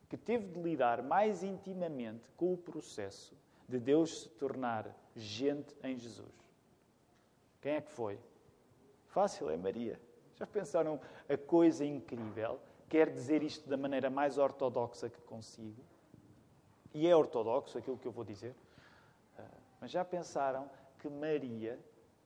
que 0.09 0.17
teve 0.17 0.47
de 0.47 0.61
lidar 0.61 1.03
mais 1.03 1.43
intimamente 1.43 2.29
com 2.37 2.53
o 2.53 2.57
processo 2.57 3.37
de 3.69 3.79
Deus 3.79 4.23
se 4.23 4.29
tornar 4.31 4.97
gente 5.15 5.77
em 5.83 5.99
Jesus. 5.99 6.33
Quem 7.61 7.75
é 7.75 7.81
que 7.81 7.91
foi? 7.91 8.19
Fácil, 9.09 9.51
é 9.51 9.57
Maria. 9.57 10.01
Já 10.37 10.47
pensaram 10.47 10.99
a 11.29 11.37
coisa 11.37 11.85
incrível? 11.85 12.59
Quer 12.89 13.11
dizer 13.11 13.43
isto 13.43 13.69
da 13.69 13.77
maneira 13.77 14.09
mais 14.09 14.39
ortodoxa 14.39 15.11
que 15.11 15.21
consigo. 15.23 15.83
E 16.95 17.07
é 17.07 17.15
ortodoxo 17.15 17.77
aquilo 17.77 17.99
que 17.99 18.07
eu 18.07 18.13
vou 18.13 18.25
dizer. 18.25 18.55
Ah, 19.39 19.45
mas 19.81 19.91
já 19.91 20.05
pensaram 20.05 20.71
que 20.99 21.09
Maria 21.09 21.79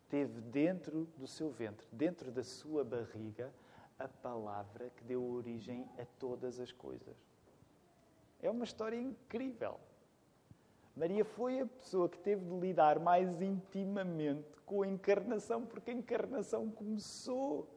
teve 0.09 0.41
dentro 0.41 1.09
do 1.17 1.26
seu 1.26 1.50
ventre, 1.50 1.87
dentro 1.93 2.31
da 2.31 2.43
sua 2.43 2.85
barriga, 2.85 3.52
a 3.99 4.09
palavra 4.09 4.91
que 4.97 5.05
deu 5.05 5.23
origem 5.23 5.88
a 5.99 6.05
todas 6.19 6.59
as 6.59 6.73
coisas? 6.73 7.17
É 8.41 8.50
uma 8.50 8.64
história 8.64 8.97
incrível. 8.97 9.79
Maria 10.97 11.25
foi 11.25 11.61
a 11.61 11.67
pessoa 11.67 12.09
que 12.09 12.19
teve 12.19 12.45
de 12.45 12.55
lidar 12.59 12.99
mais 12.99 13.41
intimamente 13.41 14.61
com 14.67 14.83
a 14.83 14.87
encarnação, 14.87 15.64
porque 15.64 15.91
a 15.91 15.95
encarnação 15.95 16.71
começou 16.71 17.69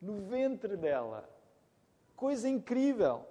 no 0.00 0.22
ventre 0.22 0.76
dela. 0.76 1.28
Coisa 2.16 2.48
incrível. 2.48 3.26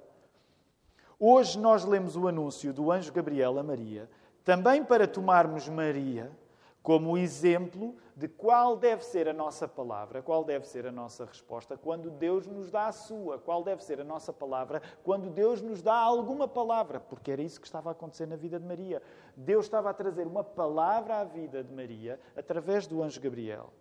Hoje 1.19 1.57
nós 1.59 1.83
lemos 1.83 2.15
o 2.15 2.27
anúncio 2.27 2.71
do 2.71 2.91
anjo 2.91 3.11
Gabriel 3.11 3.57
a 3.57 3.63
Maria, 3.63 4.09
também 4.43 4.83
para 4.83 5.07
tomarmos 5.07 5.67
Maria 5.67 6.31
como 6.81 7.17
exemplo 7.17 7.95
de 8.15 8.27
qual 8.27 8.75
deve 8.77 9.03
ser 9.03 9.27
a 9.27 9.33
nossa 9.33 9.67
palavra, 9.67 10.21
qual 10.21 10.43
deve 10.43 10.65
ser 10.67 10.85
a 10.85 10.91
nossa 10.91 11.25
resposta 11.25 11.77
quando 11.77 12.09
Deus 12.09 12.47
nos 12.47 12.71
dá 12.71 12.87
a 12.87 12.91
sua, 12.91 13.37
qual 13.37 13.63
deve 13.63 13.83
ser 13.83 13.99
a 13.99 14.03
nossa 14.03 14.31
palavra 14.31 14.81
quando 15.03 15.29
Deus 15.29 15.61
nos 15.61 15.81
dá 15.81 15.95
alguma 15.95 16.47
palavra, 16.47 16.99
porque 16.99 17.31
era 17.31 17.41
isso 17.41 17.59
que 17.59 17.67
estava 17.67 17.89
a 17.89 17.91
acontecer 17.91 18.25
na 18.25 18.35
vida 18.35 18.59
de 18.59 18.65
Maria. 18.65 19.01
Deus 19.35 19.65
estava 19.65 19.89
a 19.89 19.93
trazer 19.93 20.25
uma 20.25 20.43
palavra 20.43 21.19
à 21.19 21.23
vida 21.23 21.63
de 21.63 21.73
Maria 21.73 22.19
através 22.35 22.87
do 22.87 23.03
anjo 23.03 23.21
Gabriel. 23.21 23.73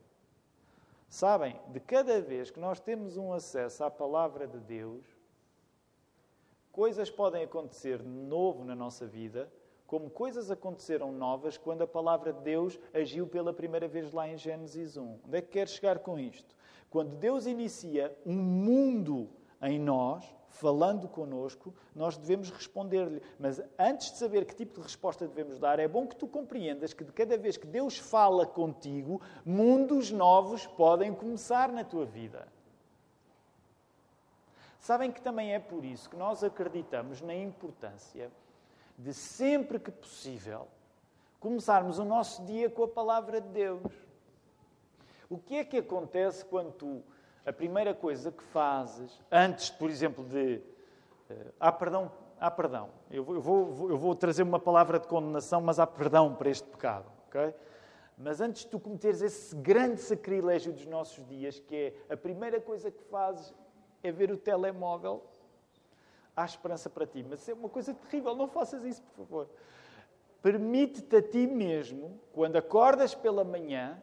Sabem, 1.09 1.59
de 1.69 1.81
cada 1.81 2.21
vez 2.21 2.51
que 2.51 2.61
nós 2.61 2.79
temos 2.79 3.17
um 3.17 3.33
acesso 3.33 3.83
à 3.83 3.91
palavra 3.91 4.47
de 4.47 4.59
Deus, 4.59 5.07
coisas 6.71 7.11
podem 7.11 7.43
acontecer 7.43 7.99
de 8.03 8.09
novo 8.09 8.63
na 8.65 8.75
nossa 8.75 9.07
vida 9.07 9.51
como 9.89 10.11
coisas 10.11 10.51
aconteceram 10.51 11.11
novas 11.11 11.57
quando 11.57 11.81
a 11.81 11.87
palavra 11.87 12.31
de 12.31 12.43
Deus 12.43 12.79
agiu 12.93 13.27
pela 13.27 13.55
primeira 13.55 13.89
vez 13.89 14.13
lá 14.13 14.29
em 14.29 14.37
Gênesis 14.37 14.99
1. 14.99 15.21
Onde 15.27 15.39
é 15.39 15.41
que 15.41 15.49
quer 15.49 15.67
chegar 15.67 15.99
com 16.01 16.19
isto? 16.19 16.55
Quando 16.91 17.17
Deus 17.17 17.47
inicia 17.47 18.15
um 18.25 18.37
mundo 18.37 19.31
em 19.63 19.81
nós, 19.81 20.23
falando 20.51 21.09
conosco, 21.09 21.75
nós 21.95 22.19
devemos 22.19 22.51
responder-lhe. 22.51 23.23
Mas 23.39 23.63
antes 23.79 24.13
de 24.13 24.19
saber 24.19 24.45
que 24.45 24.55
tipo 24.55 24.75
de 24.75 24.83
resposta 24.83 25.27
devemos 25.27 25.59
dar, 25.59 25.79
é 25.79 25.89
bom 25.89 26.07
que 26.07 26.17
tu 26.17 26.29
compreendas 26.29 26.93
que 26.93 27.03
de 27.03 27.13
cada 27.13 27.39
vez 27.39 27.57
que 27.57 27.67
Deus 27.67 27.97
fala 27.97 28.47
contigo, 28.47 29.23
mundos 29.43 30.13
novos 30.13 30.67
podem 30.67 31.15
começar 31.15 31.73
na 31.73 31.83
tua 31.83 32.05
vida. 32.05 32.47
Sabem 34.79 35.11
que 35.11 35.23
também 35.23 35.55
é 35.55 35.59
por 35.59 35.83
isso 35.83 36.11
que 36.11 36.17
nós 36.17 36.45
acreditamos 36.45 37.23
na 37.23 37.35
importância 37.35 38.31
de 38.99 39.15
sempre 39.15 39.79
que 39.79 39.93
possível 39.93 40.67
começarmos 41.39 42.01
o 42.01 42.05
nosso 42.05 42.45
dia 42.45 42.69
com 42.69 42.83
a 42.83 42.89
palavra 42.89 43.41
de 43.41 43.49
Deus. 43.49 43.93
O 45.31 45.39
que 45.39 45.57
é 45.57 45.65
que 45.65 45.77
acontece 45.77 46.45
quando 46.45 46.73
tu, 46.73 47.03
a 47.47 47.53
primeira 47.53 47.95
coisa 47.95 48.33
que 48.33 48.43
fazes, 48.43 49.21
antes, 49.31 49.71
por 49.71 49.89
exemplo, 49.89 50.25
de. 50.25 50.61
Uh, 51.31 51.53
há 51.61 51.71
perdão, 51.71 52.11
há 52.41 52.51
perdão. 52.51 52.91
Eu 53.11 53.23
vou, 53.23 53.35
eu, 53.37 53.41
vou, 53.41 53.91
eu 53.91 53.97
vou 53.97 54.15
trazer 54.17 54.43
uma 54.43 54.59
palavra 54.59 54.99
de 54.99 55.07
condenação, 55.07 55.61
mas 55.61 55.79
há 55.79 55.87
perdão 55.87 56.35
para 56.35 56.51
este 56.51 56.67
pecado. 56.67 57.07
ok? 57.29 57.55
Mas 58.17 58.41
antes 58.41 58.63
de 58.63 58.69
tu 58.71 58.81
cometeres 58.81 59.23
esse 59.23 59.55
grande 59.55 60.01
sacrilégio 60.01 60.73
dos 60.73 60.87
nossos 60.87 61.25
dias, 61.29 61.61
que 61.61 61.95
é 62.09 62.13
a 62.13 62.17
primeira 62.17 62.61
coisa 62.61 62.91
que 62.91 63.03
fazes 63.05 63.55
é 64.03 64.11
ver 64.11 64.33
o 64.33 64.37
telemóvel, 64.37 65.23
há 66.39 66.45
esperança 66.45 66.89
para 66.89 67.07
ti. 67.07 67.25
Mas 67.29 67.49
é 67.49 67.55
uma 67.55 67.69
coisa 67.69 67.93
terrível, 67.93 68.35
não 68.35 68.49
faças 68.49 68.85
isso, 68.85 69.03
por 69.03 69.27
favor. 69.27 69.49
Permite-te 70.41 71.17
a 71.17 71.23
ti 71.23 71.47
mesmo, 71.47 72.21
quando 72.33 72.57
acordas 72.57 73.15
pela 73.15 73.43
manhã, 73.43 74.01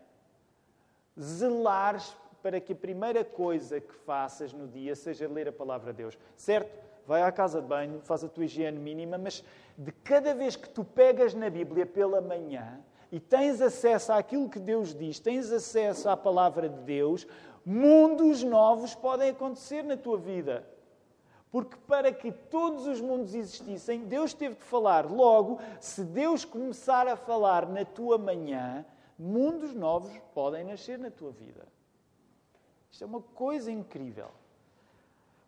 zelares 1.19 2.15
para 2.43 2.59
que 2.59 2.73
a 2.73 2.75
primeira 2.75 3.23
coisa 3.23 3.79
que 3.79 3.93
faças 3.93 4.53
no 4.53 4.67
dia 4.67 4.95
seja 4.95 5.27
ler 5.27 5.47
a 5.47 5.53
palavra 5.53 5.93
de 5.93 5.97
Deus. 5.97 6.17
Certo? 6.35 6.69
Vai 7.07 7.21
à 7.21 7.31
casa 7.31 7.61
de 7.61 7.67
banho, 7.67 8.01
faz 8.01 8.23
a 8.23 8.27
tua 8.27 8.45
higiene 8.45 8.77
mínima, 8.77 9.17
mas 9.17 9.43
de 9.77 9.91
cada 9.91 10.33
vez 10.33 10.55
que 10.55 10.69
tu 10.69 10.83
pegas 10.83 11.33
na 11.33 11.49
Bíblia 11.49 11.85
pela 11.85 12.19
manhã 12.19 12.81
e 13.11 13.19
tens 13.19 13.61
acesso 13.61 14.11
àquilo 14.11 14.49
que 14.49 14.59
Deus 14.59 14.93
diz, 14.93 15.19
tens 15.19 15.51
acesso 15.51 16.09
à 16.09 16.17
palavra 16.17 16.67
de 16.67 16.81
Deus, 16.81 17.25
mundos 17.65 18.43
novos 18.43 18.93
podem 18.93 19.29
acontecer 19.29 19.83
na 19.83 19.95
tua 19.95 20.17
vida. 20.17 20.74
Porque 21.55 21.77
para 21.87 22.11
que 22.11 22.33
todos 22.33 22.85
os 22.85 22.99
mundos 22.99 23.33
existissem, 23.33 24.03
Deus 24.03 24.33
teve 24.33 24.55
de 24.55 24.63
falar. 24.65 25.09
Logo, 25.09 25.57
se 25.79 26.03
Deus 26.03 26.43
começar 26.43 27.07
a 27.07 27.15
falar 27.15 27.65
na 27.69 27.85
tua 27.85 28.17
manhã, 28.17 28.85
mundos 29.17 29.73
novos 29.73 30.11
podem 30.33 30.65
nascer 30.65 30.99
na 30.99 31.09
tua 31.09 31.31
vida. 31.31 31.65
Isto 32.91 33.05
é 33.05 33.07
uma 33.07 33.21
coisa 33.21 33.71
incrível. 33.71 34.31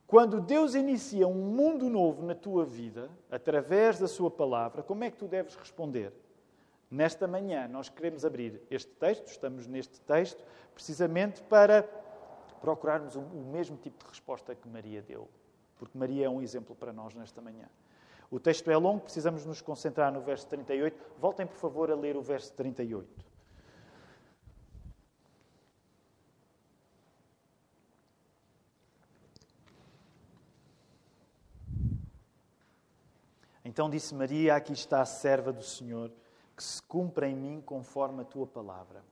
Quando 0.08 0.40
Deus 0.40 0.76
inicia 0.76 1.28
um 1.28 1.34
mundo 1.34 1.90
novo 1.90 2.26
na 2.26 2.34
tua 2.34 2.64
vida, 2.64 3.10
através 3.30 4.00
da 4.00 4.08
Sua 4.08 4.32
palavra, 4.32 4.82
como 4.84 5.04
é 5.04 5.12
que 5.12 5.18
tu 5.18 5.28
deves 5.28 5.58
responder? 5.58 6.14
Nesta 6.90 7.28
manhã, 7.28 7.68
nós 7.68 7.90
queremos 7.90 8.24
abrir 8.24 8.62
este 8.72 8.94
texto, 8.94 9.28
estamos 9.28 9.68
neste 9.68 10.00
texto, 10.00 10.42
precisamente 10.74 11.44
para 11.44 11.84
procurarmos 12.62 13.18
o 13.18 13.22
mesmo 13.52 13.76
tipo 13.76 14.02
de 14.02 14.10
resposta 14.10 14.56
que 14.56 14.70
Maria 14.70 15.02
deu 15.02 15.28
porque 15.78 15.98
Maria 15.98 16.26
é 16.26 16.30
um 16.30 16.42
exemplo 16.42 16.76
para 16.76 16.92
nós 16.92 17.14
nesta 17.14 17.42
manhã. 17.42 17.68
O 18.30 18.40
texto 18.40 18.70
é 18.70 18.76
longo, 18.76 19.02
precisamos 19.02 19.46
nos 19.46 19.62
concentrar 19.62 20.12
no 20.12 20.20
verso 20.20 20.48
38. 20.48 20.98
Voltem, 21.18 21.48
por 21.48 21.56
favor, 21.56 21.90
a 21.90 21.96
ler 21.96 22.18
o 22.18 22.22
verso 22.22 22.52
38. 22.54 23.08
Então 33.64 33.90
disse 33.90 34.16
Maria: 34.16 34.56
Aqui 34.56 34.74
está 34.74 35.02
a 35.02 35.06
serva 35.06 35.54
do 35.54 35.64
Senhor, 35.64 36.12
que 36.56 36.64
se 36.64 36.82
cumpra 36.82 37.30
em 37.30 37.36
mim 37.36 37.62
conforme 37.62 38.22
a 38.22 38.26
tua 38.26 38.48
palavra. 38.48 39.04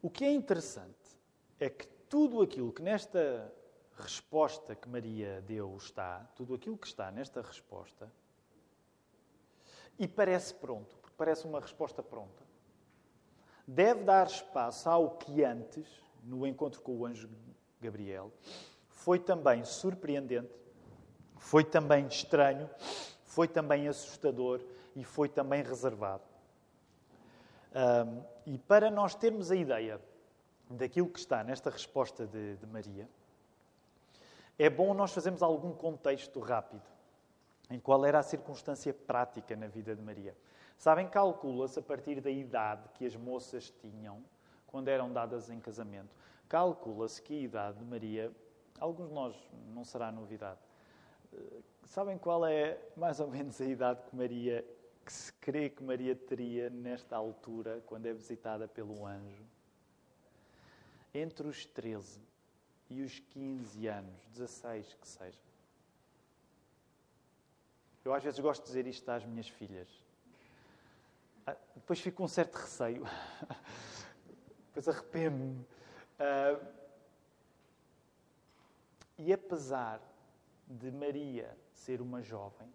O 0.00 0.08
que 0.08 0.24
é 0.24 0.32
interessante 0.32 1.18
é 1.60 1.68
que 1.68 1.86
tudo 2.08 2.40
aquilo 2.40 2.72
que 2.72 2.82
nesta 2.82 3.52
resposta 3.98 4.74
que 4.74 4.88
Maria 4.88 5.42
deu 5.46 5.76
está, 5.76 6.20
tudo 6.34 6.54
aquilo 6.54 6.76
que 6.76 6.86
está 6.86 7.10
nesta 7.10 7.40
resposta, 7.40 8.10
e 9.98 10.06
parece 10.06 10.54
pronto, 10.54 10.96
porque 10.98 11.16
parece 11.16 11.46
uma 11.46 11.60
resposta 11.60 12.02
pronta, 12.02 12.44
deve 13.66 14.04
dar 14.04 14.26
espaço 14.26 14.88
ao 14.88 15.10
que 15.16 15.42
antes, 15.42 15.86
no 16.22 16.46
encontro 16.46 16.80
com 16.82 16.96
o 16.96 17.06
anjo 17.06 17.28
Gabriel, 17.80 18.32
foi 18.88 19.18
também 19.18 19.64
surpreendente, 19.64 20.54
foi 21.38 21.64
também 21.64 22.06
estranho, 22.06 22.68
foi 23.24 23.48
também 23.48 23.88
assustador 23.88 24.60
e 24.94 25.04
foi 25.04 25.28
também 25.28 25.62
reservado. 25.62 26.24
Um, 27.74 28.22
e 28.46 28.58
para 28.58 28.90
nós 28.90 29.14
termos 29.14 29.50
a 29.50 29.56
ideia 29.56 30.00
daquilo 30.70 31.08
que 31.08 31.18
está 31.18 31.44
nesta 31.44 31.70
resposta 31.70 32.26
de, 32.26 32.56
de 32.56 32.66
Maria, 32.66 33.08
é 34.58 34.70
bom 34.70 34.94
nós 34.94 35.12
fazermos 35.12 35.42
algum 35.42 35.72
contexto 35.72 36.40
rápido 36.40 36.82
em 37.68 37.78
qual 37.80 38.04
era 38.04 38.18
a 38.18 38.22
circunstância 38.22 38.94
prática 38.94 39.56
na 39.56 39.66
vida 39.66 39.94
de 39.94 40.00
Maria. 40.00 40.36
Sabem, 40.78 41.08
calcula-se 41.08 41.78
a 41.78 41.82
partir 41.82 42.20
da 42.20 42.30
idade 42.30 42.88
que 42.94 43.04
as 43.04 43.16
moças 43.16 43.70
tinham 43.80 44.22
quando 44.66 44.88
eram 44.88 45.12
dadas 45.12 45.50
em 45.50 45.58
casamento. 45.58 46.14
Calcula-se 46.48 47.20
que 47.20 47.34
a 47.34 47.40
idade 47.40 47.78
de 47.78 47.84
Maria, 47.84 48.32
alguns 48.78 49.08
de 49.08 49.14
nós 49.14 49.36
não 49.74 49.84
será 49.84 50.12
novidade. 50.12 50.60
Eh, 51.32 51.60
sabem 51.84 52.18
qual 52.18 52.46
é 52.46 52.78
mais 52.96 53.18
ou 53.20 53.28
menos 53.28 53.60
a 53.60 53.64
idade 53.64 54.02
que 54.08 54.14
Maria, 54.14 54.64
que 55.04 55.12
se 55.12 55.32
crê 55.34 55.68
que 55.68 55.82
Maria 55.82 56.14
teria 56.14 56.70
nesta 56.70 57.16
altura, 57.16 57.82
quando 57.86 58.06
é 58.06 58.12
visitada 58.12 58.68
pelo 58.68 59.04
anjo? 59.04 59.44
Entre 61.12 61.48
os 61.48 61.64
13 61.64 62.20
e 62.88 63.02
os 63.02 63.18
15 63.18 63.86
anos, 63.86 64.26
16 64.28 64.94
que 64.94 65.08
seja. 65.08 65.38
Eu 68.04 68.14
às 68.14 68.22
vezes 68.22 68.38
gosto 68.38 68.62
de 68.62 68.68
dizer 68.68 68.86
isto 68.86 69.08
às 69.08 69.24
minhas 69.24 69.48
filhas. 69.48 69.88
Ah, 71.46 71.56
depois 71.74 72.00
fico 72.00 72.18
com 72.18 72.24
um 72.24 72.28
certo 72.28 72.54
receio. 72.54 73.04
depois 74.68 74.88
arrependo-me. 74.88 75.66
Uh, 76.18 76.66
e 79.18 79.32
apesar 79.32 80.00
de 80.68 80.90
Maria 80.90 81.56
ser 81.72 82.00
uma 82.00 82.22
jovem, 82.22 82.72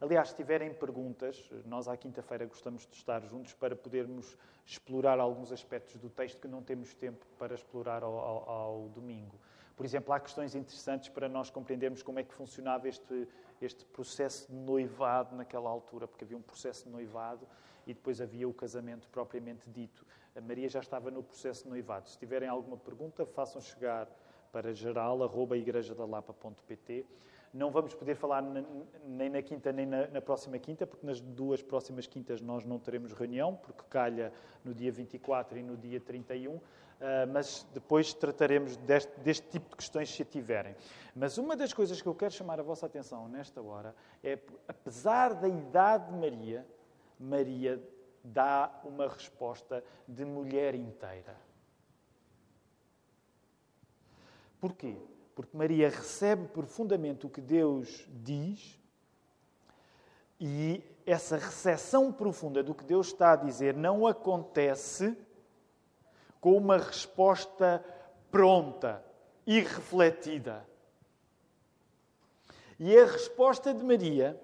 Aliás, 0.00 0.28
se 0.28 0.36
tiverem 0.36 0.72
perguntas, 0.72 1.50
nós 1.64 1.88
à 1.88 1.96
quinta-feira 1.96 2.46
gostamos 2.46 2.86
de 2.86 2.94
estar 2.94 3.20
juntos 3.24 3.52
para 3.54 3.74
podermos 3.74 4.36
explorar 4.64 5.18
alguns 5.18 5.50
aspectos 5.50 5.96
do 5.96 6.08
texto 6.08 6.40
que 6.40 6.46
não 6.46 6.62
temos 6.62 6.94
tempo 6.94 7.26
para 7.36 7.52
explorar 7.54 8.04
ao, 8.04 8.16
ao, 8.16 8.48
ao 8.48 8.88
domingo. 8.90 9.34
Por 9.76 9.84
exemplo, 9.84 10.12
há 10.12 10.20
questões 10.20 10.54
interessantes 10.54 11.08
para 11.08 11.28
nós 11.28 11.50
compreendermos 11.50 12.00
como 12.02 12.20
é 12.20 12.22
que 12.22 12.32
funcionava 12.32 12.88
este, 12.88 13.26
este 13.60 13.84
processo 13.86 14.46
de 14.50 14.56
noivado 14.56 15.34
naquela 15.34 15.68
altura, 15.68 16.06
porque 16.06 16.22
havia 16.24 16.36
um 16.36 16.42
processo 16.42 16.84
de 16.84 16.90
noivado 16.90 17.44
e 17.86 17.94
depois 17.94 18.20
havia 18.20 18.48
o 18.48 18.54
casamento 18.54 19.08
propriamente 19.08 19.68
dito. 19.68 20.06
A 20.36 20.40
Maria 20.40 20.68
já 20.68 20.78
estava 20.80 21.10
no 21.10 21.24
processo 21.24 21.64
de 21.64 21.70
noivado. 21.70 22.08
Se 22.08 22.16
tiverem 22.18 22.48
alguma 22.48 22.76
pergunta, 22.76 23.26
façam 23.26 23.60
chegar 23.60 24.08
para 24.52 24.72
geral.igrejadalapa.pt. 24.72 27.04
Não 27.52 27.70
vamos 27.70 27.94
poder 27.94 28.14
falar 28.14 28.42
nem 29.04 29.30
na 29.30 29.42
quinta 29.42 29.72
nem 29.72 29.86
na, 29.86 30.06
na, 30.08 30.20
próxima 30.20 30.58
quinta, 30.58 30.86
porque 30.86 31.06
nas 31.06 31.20
duas 31.20 31.62
próximas 31.62 32.06
quintas 32.06 32.40
nós 32.40 32.64
não 32.64 32.78
teremos 32.78 33.12
reunião, 33.12 33.56
porque 33.56 33.82
calha 33.88 34.32
no 34.64 34.74
dia 34.74 34.92
24 34.92 35.58
e 35.58 35.62
no 35.62 35.76
dia 35.76 35.98
31, 35.98 36.54
uh, 36.54 36.60
ah, 37.00 37.26
mas 37.26 37.66
depois 37.72 38.12
trataremos 38.12 38.76
deste, 38.76 39.18
deste 39.20 39.48
tipo 39.48 39.70
de 39.70 39.76
questões 39.76 40.14
se 40.14 40.24
tiverem. 40.24 40.76
Mas 41.14 41.38
uma 41.38 41.56
das 41.56 41.72
coisas 41.72 42.02
que 42.02 42.08
eu 42.08 42.14
quero 42.14 42.32
chamar 42.32 42.60
a 42.60 42.62
vossa 42.62 42.86
atenção 42.86 43.28
nesta 43.28 43.62
hora 43.62 43.94
é, 44.22 44.38
apesar 44.66 45.34
da 45.34 45.48
idade 45.48 46.12
de 46.12 46.18
Maria, 46.18 46.66
Maria 47.18 47.82
dá 48.22 48.70
uma 48.84 49.08
resposta 49.08 49.82
de 50.06 50.24
mulher 50.24 50.74
inteira. 50.74 51.34
Porquê? 54.60 54.96
Porque 55.38 55.56
Maria 55.56 55.88
recebe 55.88 56.48
profundamente 56.48 57.24
o 57.24 57.30
que 57.30 57.40
Deus 57.40 58.04
diz 58.08 58.76
e 60.40 60.82
essa 61.06 61.36
recepção 61.36 62.10
profunda 62.12 62.60
do 62.60 62.74
que 62.74 62.82
Deus 62.82 63.06
está 63.06 63.34
a 63.34 63.36
dizer 63.36 63.72
não 63.72 64.04
acontece 64.04 65.16
com 66.40 66.56
uma 66.56 66.76
resposta 66.76 67.84
pronta 68.32 69.00
e 69.46 69.60
refletida. 69.60 70.68
E 72.76 72.98
a 72.98 73.06
resposta 73.06 73.72
de 73.72 73.84
Maria 73.84 74.36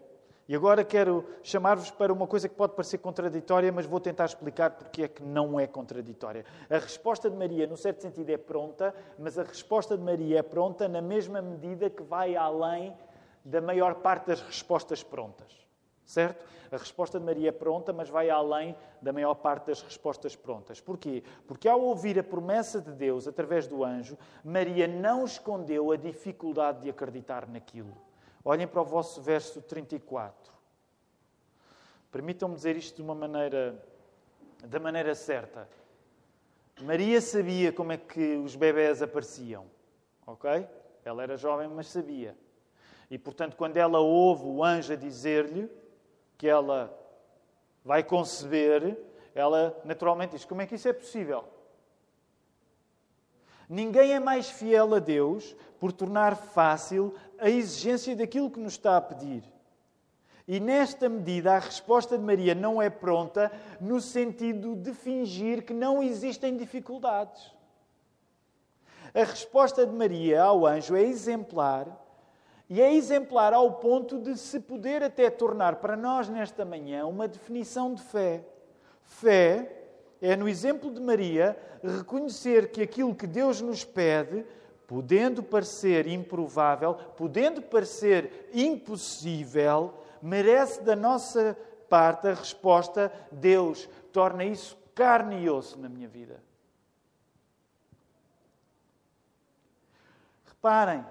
e 0.46 0.54
agora 0.54 0.84
quero 0.84 1.24
chamar-vos 1.42 1.90
para 1.90 2.12
uma 2.12 2.26
coisa 2.26 2.48
que 2.48 2.54
pode 2.54 2.74
parecer 2.74 2.98
contraditória, 2.98 3.72
mas 3.72 3.86
vou 3.86 3.98
tentar 3.98 4.26
explicar 4.26 4.72
porque 4.72 5.04
é 5.04 5.08
que 5.08 5.22
não 5.22 5.58
é 5.58 5.66
contraditória. 5.66 6.44
A 6.68 6.78
resposta 6.78 7.30
de 7.30 7.36
Maria, 7.36 7.66
no 7.66 7.76
certo 7.76 8.02
sentido, 8.02 8.28
é 8.28 8.36
pronta, 8.36 8.94
mas 9.18 9.38
a 9.38 9.42
resposta 9.42 9.96
de 9.96 10.04
Maria 10.04 10.40
é 10.40 10.42
pronta 10.42 10.86
na 10.86 11.00
mesma 11.00 11.40
medida 11.40 11.88
que 11.88 12.02
vai 12.02 12.36
além 12.36 12.94
da 13.42 13.60
maior 13.60 13.94
parte 13.96 14.26
das 14.26 14.42
respostas 14.42 15.02
prontas. 15.02 15.52
Certo? 16.04 16.44
A 16.70 16.76
resposta 16.76 17.18
de 17.18 17.24
Maria 17.24 17.48
é 17.48 17.52
pronta, 17.52 17.92
mas 17.92 18.10
vai 18.10 18.28
além 18.28 18.76
da 19.00 19.12
maior 19.12 19.34
parte 19.34 19.68
das 19.68 19.80
respostas 19.80 20.36
prontas. 20.36 20.78
Porquê? 20.78 21.22
Porque 21.46 21.68
ao 21.68 21.80
ouvir 21.80 22.18
a 22.18 22.22
promessa 22.22 22.80
de 22.80 22.92
Deus 22.92 23.26
através 23.26 23.66
do 23.66 23.82
anjo, 23.82 24.18
Maria 24.44 24.86
não 24.86 25.24
escondeu 25.24 25.92
a 25.92 25.96
dificuldade 25.96 26.82
de 26.82 26.90
acreditar 26.90 27.48
naquilo. 27.48 27.96
Olhem 28.44 28.66
para 28.66 28.82
o 28.82 28.84
vosso 28.84 29.22
verso 29.22 29.62
34. 29.62 30.52
Permitam-me 32.12 32.54
dizer 32.54 32.76
isto 32.76 32.96
de 32.96 33.02
uma 33.02 33.14
maneira, 33.14 33.82
da 34.64 34.78
maneira 34.78 35.14
certa. 35.14 35.66
Maria 36.82 37.20
sabia 37.20 37.72
como 37.72 37.92
é 37.92 37.96
que 37.96 38.36
os 38.36 38.54
bebés 38.54 39.00
apareciam, 39.00 39.64
ok? 40.26 40.68
Ela 41.04 41.22
era 41.22 41.36
jovem, 41.36 41.68
mas 41.68 41.86
sabia. 41.86 42.36
E, 43.10 43.18
portanto, 43.18 43.56
quando 43.56 43.76
ela 43.76 43.98
ouve 44.00 44.44
o 44.44 44.62
anjo 44.62 44.96
dizer-lhe 44.96 45.70
que 46.36 46.46
ela 46.46 46.92
vai 47.84 48.02
conceber, 48.02 48.98
ela 49.34 49.80
naturalmente 49.84 50.32
diz: 50.32 50.44
como 50.44 50.62
é 50.62 50.66
que 50.66 50.74
isso 50.74 50.88
é 50.88 50.92
possível? 50.92 51.44
Ninguém 53.68 54.12
é 54.12 54.20
mais 54.20 54.50
fiel 54.50 54.94
a 54.94 54.98
Deus 54.98 55.56
por 55.80 55.92
tornar 55.92 56.36
fácil 56.36 57.14
a 57.44 57.50
exigência 57.50 58.16
daquilo 58.16 58.50
que 58.50 58.58
nos 58.58 58.72
está 58.72 58.96
a 58.96 59.02
pedir. 59.02 59.44
E 60.48 60.58
nesta 60.58 61.10
medida, 61.10 61.52
a 61.52 61.58
resposta 61.58 62.16
de 62.16 62.24
Maria 62.24 62.54
não 62.54 62.80
é 62.80 62.88
pronta 62.88 63.52
no 63.78 64.00
sentido 64.00 64.74
de 64.74 64.94
fingir 64.94 65.62
que 65.62 65.74
não 65.74 66.02
existem 66.02 66.56
dificuldades. 66.56 67.52
A 69.14 69.24
resposta 69.24 69.86
de 69.86 69.92
Maria 69.92 70.42
ao 70.42 70.66
anjo 70.66 70.96
é 70.96 71.02
exemplar, 71.02 71.86
e 72.70 72.80
é 72.80 72.94
exemplar 72.94 73.52
ao 73.52 73.74
ponto 73.74 74.18
de 74.18 74.38
se 74.38 74.58
poder 74.58 75.02
até 75.02 75.28
tornar 75.28 75.76
para 75.76 75.98
nós 75.98 76.30
nesta 76.30 76.64
manhã 76.64 77.04
uma 77.04 77.28
definição 77.28 77.92
de 77.92 78.02
fé. 78.02 78.42
Fé 79.02 79.70
é, 80.22 80.34
no 80.34 80.48
exemplo 80.48 80.90
de 80.90 80.98
Maria, 80.98 81.58
reconhecer 81.82 82.70
que 82.70 82.80
aquilo 82.80 83.14
que 83.14 83.26
Deus 83.26 83.60
nos 83.60 83.84
pede, 83.84 84.46
podendo 84.86 85.42
parecer 85.42 86.06
improvável, 86.06 86.94
podendo 86.94 87.62
parecer 87.62 88.50
impossível, 88.52 89.94
merece 90.20 90.82
da 90.82 90.94
nossa 90.96 91.56
parte 91.88 92.28
a 92.28 92.34
resposta: 92.34 93.12
Deus, 93.30 93.88
torna 94.12 94.44
isso 94.44 94.76
carne 94.94 95.42
e 95.42 95.50
osso 95.50 95.78
na 95.78 95.88
minha 95.88 96.08
vida. 96.08 96.42
Reparem 100.46 101.04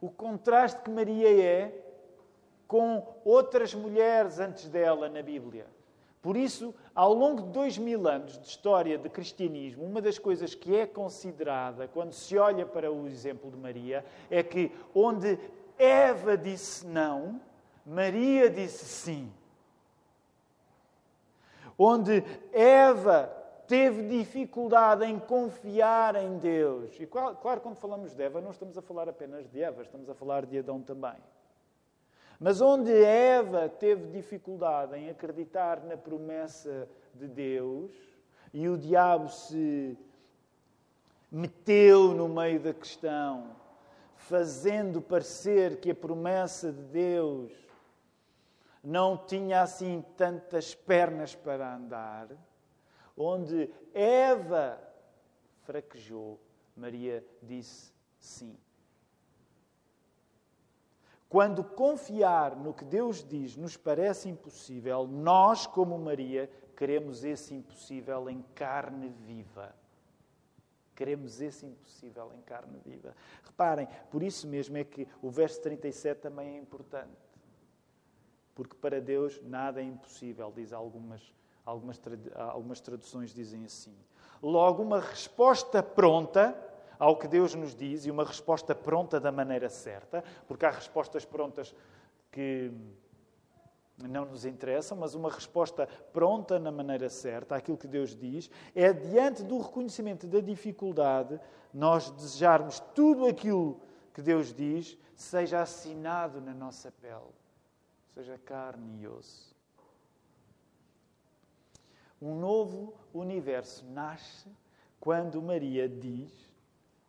o 0.00 0.10
contraste 0.10 0.80
que 0.82 0.90
Maria 0.90 1.28
é 1.28 1.84
com 2.66 3.20
outras 3.24 3.74
mulheres 3.74 4.38
antes 4.38 4.68
dela 4.68 5.08
na 5.08 5.22
Bíblia. 5.22 5.66
Por 6.22 6.36
isso, 6.36 6.74
ao 6.94 7.12
longo 7.12 7.42
de 7.42 7.48
dois 7.48 7.76
mil 7.76 8.06
anos 8.06 8.38
de 8.38 8.46
história 8.46 8.96
de 8.96 9.08
cristianismo, 9.08 9.84
uma 9.84 10.00
das 10.00 10.18
coisas 10.18 10.54
que 10.54 10.76
é 10.76 10.86
considerada 10.86 11.88
quando 11.88 12.12
se 12.12 12.38
olha 12.38 12.64
para 12.64 12.92
o 12.92 13.06
exemplo 13.08 13.50
de 13.50 13.56
Maria 13.56 14.04
é 14.30 14.42
que 14.42 14.70
onde 14.94 15.38
Eva 15.76 16.36
disse 16.36 16.86
não, 16.86 17.40
Maria 17.84 18.48
disse 18.48 18.84
sim. 18.84 19.32
Onde 21.76 22.22
Eva 22.52 23.26
teve 23.66 24.06
dificuldade 24.06 25.04
em 25.04 25.18
confiar 25.18 26.14
em 26.14 26.38
Deus. 26.38 26.94
E 27.00 27.06
claro, 27.06 27.60
quando 27.60 27.74
falamos 27.76 28.14
de 28.14 28.22
Eva, 28.22 28.40
não 28.40 28.52
estamos 28.52 28.78
a 28.78 28.82
falar 28.82 29.08
apenas 29.08 29.50
de 29.50 29.60
Eva, 29.60 29.82
estamos 29.82 30.08
a 30.08 30.14
falar 30.14 30.46
de 30.46 30.58
Adão 30.58 30.80
também. 30.80 31.16
Mas 32.44 32.60
onde 32.60 32.92
Eva 32.92 33.70
teve 33.70 34.06
dificuldade 34.08 34.94
em 34.98 35.08
acreditar 35.08 35.82
na 35.82 35.96
promessa 35.96 36.86
de 37.14 37.26
Deus 37.26 37.90
e 38.52 38.68
o 38.68 38.76
diabo 38.76 39.30
se 39.30 39.96
meteu 41.32 42.12
no 42.12 42.28
meio 42.28 42.60
da 42.60 42.74
questão, 42.74 43.56
fazendo 44.14 45.00
parecer 45.00 45.80
que 45.80 45.92
a 45.92 45.94
promessa 45.94 46.70
de 46.70 46.82
Deus 46.82 47.50
não 48.82 49.16
tinha 49.16 49.62
assim 49.62 50.04
tantas 50.14 50.74
pernas 50.74 51.34
para 51.34 51.74
andar, 51.74 52.28
onde 53.16 53.70
Eva 53.94 54.78
fraquejou, 55.62 56.38
Maria 56.76 57.24
disse 57.42 57.90
sim. 58.18 58.54
Quando 61.34 61.64
confiar 61.64 62.54
no 62.54 62.72
que 62.72 62.84
Deus 62.84 63.24
diz 63.24 63.56
nos 63.56 63.76
parece 63.76 64.28
impossível, 64.28 65.04
nós, 65.04 65.66
como 65.66 65.98
Maria, 65.98 66.48
queremos 66.76 67.24
esse 67.24 67.52
impossível 67.52 68.30
em 68.30 68.40
carne 68.54 69.08
viva. 69.08 69.74
Queremos 70.94 71.40
esse 71.40 71.66
impossível 71.66 72.30
em 72.38 72.40
carne 72.42 72.78
viva. 72.86 73.16
Reparem, 73.44 73.88
por 74.12 74.22
isso 74.22 74.46
mesmo 74.46 74.76
é 74.76 74.84
que 74.84 75.08
o 75.20 75.28
verso 75.28 75.60
37 75.60 76.20
também 76.20 76.54
é 76.54 76.58
importante. 76.60 77.10
Porque 78.54 78.76
para 78.76 79.00
Deus 79.00 79.42
nada 79.42 79.80
é 79.80 79.84
impossível, 79.84 80.52
diz 80.54 80.72
algumas, 80.72 81.34
algumas, 81.66 82.00
algumas 82.36 82.80
traduções 82.80 83.34
dizem 83.34 83.64
assim. 83.64 83.96
Logo, 84.40 84.84
uma 84.84 85.00
resposta 85.00 85.82
pronta 85.82 86.56
ao 86.98 87.16
que 87.16 87.28
Deus 87.28 87.54
nos 87.54 87.74
diz 87.74 88.04
e 88.04 88.10
uma 88.10 88.24
resposta 88.24 88.74
pronta 88.74 89.20
da 89.20 89.32
maneira 89.32 89.68
certa, 89.68 90.22
porque 90.46 90.66
há 90.66 90.70
respostas 90.70 91.24
prontas 91.24 91.74
que 92.30 92.72
não 93.96 94.24
nos 94.24 94.44
interessam, 94.44 94.98
mas 94.98 95.14
uma 95.14 95.30
resposta 95.30 95.86
pronta 96.12 96.58
na 96.58 96.72
maneira 96.72 97.08
certa 97.08 97.56
àquilo 97.56 97.78
que 97.78 97.86
Deus 97.86 98.14
diz, 98.14 98.50
é 98.74 98.92
diante 98.92 99.42
do 99.42 99.58
reconhecimento 99.60 100.26
da 100.26 100.40
dificuldade, 100.40 101.40
nós 101.72 102.10
desejarmos 102.10 102.80
tudo 102.94 103.26
aquilo 103.26 103.80
que 104.12 104.22
Deus 104.22 104.52
diz 104.52 104.98
seja 105.14 105.62
assinado 105.62 106.40
na 106.40 106.52
nossa 106.52 106.90
pele, 106.90 107.32
seja 108.12 108.38
carne 108.38 109.02
e 109.02 109.08
osso. 109.08 109.54
Um 112.20 112.34
novo 112.38 112.94
universo 113.12 113.84
nasce 113.86 114.48
quando 114.98 115.42
Maria 115.42 115.88
diz 115.88 116.32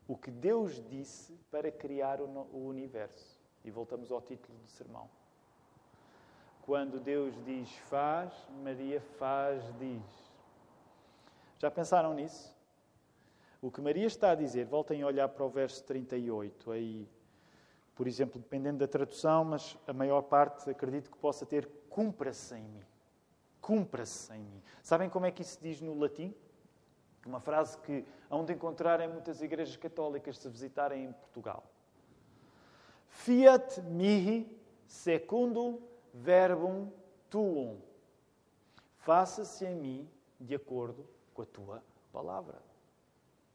o 0.08 0.18
que 0.18 0.30
Deus 0.30 0.84
disse 0.90 1.34
para 1.50 1.72
criar 1.72 2.22
o 2.22 2.68
universo. 2.68 3.40
E 3.64 3.72
voltamos 3.72 4.12
ao 4.12 4.22
título 4.22 4.58
do 4.60 4.68
sermão. 4.68 5.10
Quando 6.62 7.00
Deus 7.00 7.34
diz 7.46 7.72
faz, 7.90 8.32
Maria 8.64 9.02
faz, 9.18 9.64
diz. 9.80 10.04
Já 11.60 11.72
pensaram 11.72 12.14
nisso? 12.14 12.56
O 13.62 13.72
que 13.72 13.82
Maria 13.82 14.06
está 14.06 14.32
a 14.32 14.36
dizer, 14.36 14.66
voltem 14.66 15.02
a 15.02 15.08
olhar 15.08 15.28
para 15.30 15.44
o 15.44 15.50
verso 15.50 15.84
38, 15.86 16.72
aí, 16.72 17.10
por 17.96 18.08
exemplo, 18.08 18.40
dependendo 18.40 18.80
da 18.80 18.88
tradução, 18.88 19.44
mas 19.44 19.78
a 19.88 19.94
maior 19.94 20.22
parte 20.22 20.70
acredito 20.70 21.10
que 21.10 21.18
possa 21.18 21.46
ter 21.46 21.68
cumpra-se 21.90 22.56
em 22.56 22.64
mim. 22.64 22.84
Cumpra-se 23.62 24.34
em 24.34 24.44
mim. 24.44 24.62
Sabem 24.84 25.10
como 25.10 25.26
é 25.26 25.32
que 25.32 25.42
isso 25.42 25.58
diz 25.62 25.82
no 25.82 25.98
latim? 25.98 26.32
Uma 27.26 27.40
frase 27.40 27.78
que 27.80 28.06
hão 28.30 28.44
de 28.44 28.54
encontrar 28.54 29.00
em 29.02 29.08
muitas 29.08 29.42
igrejas 29.42 29.78
católicas 29.78 30.38
se 30.38 30.50
visitarem 30.50 31.06
em 31.06 31.12
Portugal. 31.12 31.64
Fiat 33.10 33.82
mihi 33.82 34.48
secundum 34.86 35.80
verbum 36.14 36.92
tuum. 37.30 37.80
Faça-se 38.98 39.66
em 39.66 39.76
mim 39.76 40.10
de 40.40 40.56
acordo 40.56 41.08
com 41.34 41.42
a 41.42 41.46
tua 41.46 41.84
palavra. 42.12 42.62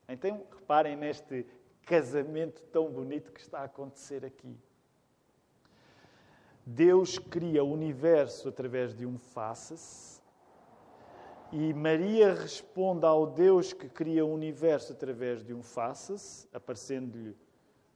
Então, 0.08 0.44
reparem 0.50 0.96
neste 0.96 1.46
casamento 1.84 2.62
tão 2.64 2.90
bonito 2.90 3.32
que 3.32 3.40
está 3.40 3.60
a 3.60 3.64
acontecer 3.64 4.24
aqui. 4.24 4.56
Deus 6.64 7.18
cria 7.18 7.64
o 7.64 7.72
universo 7.72 8.48
através 8.48 8.94
de 8.94 9.06
um 9.06 9.18
faça-se 9.18 10.19
e 11.52 11.74
Maria 11.74 12.32
responde 12.32 13.04
ao 13.04 13.26
Deus 13.26 13.72
que 13.72 13.88
cria 13.88 14.24
o 14.24 14.32
universo 14.32 14.92
através 14.92 15.42
de 15.44 15.52
um 15.52 15.62
faça-se, 15.62 16.48
aparecendo-lhe 16.52 17.36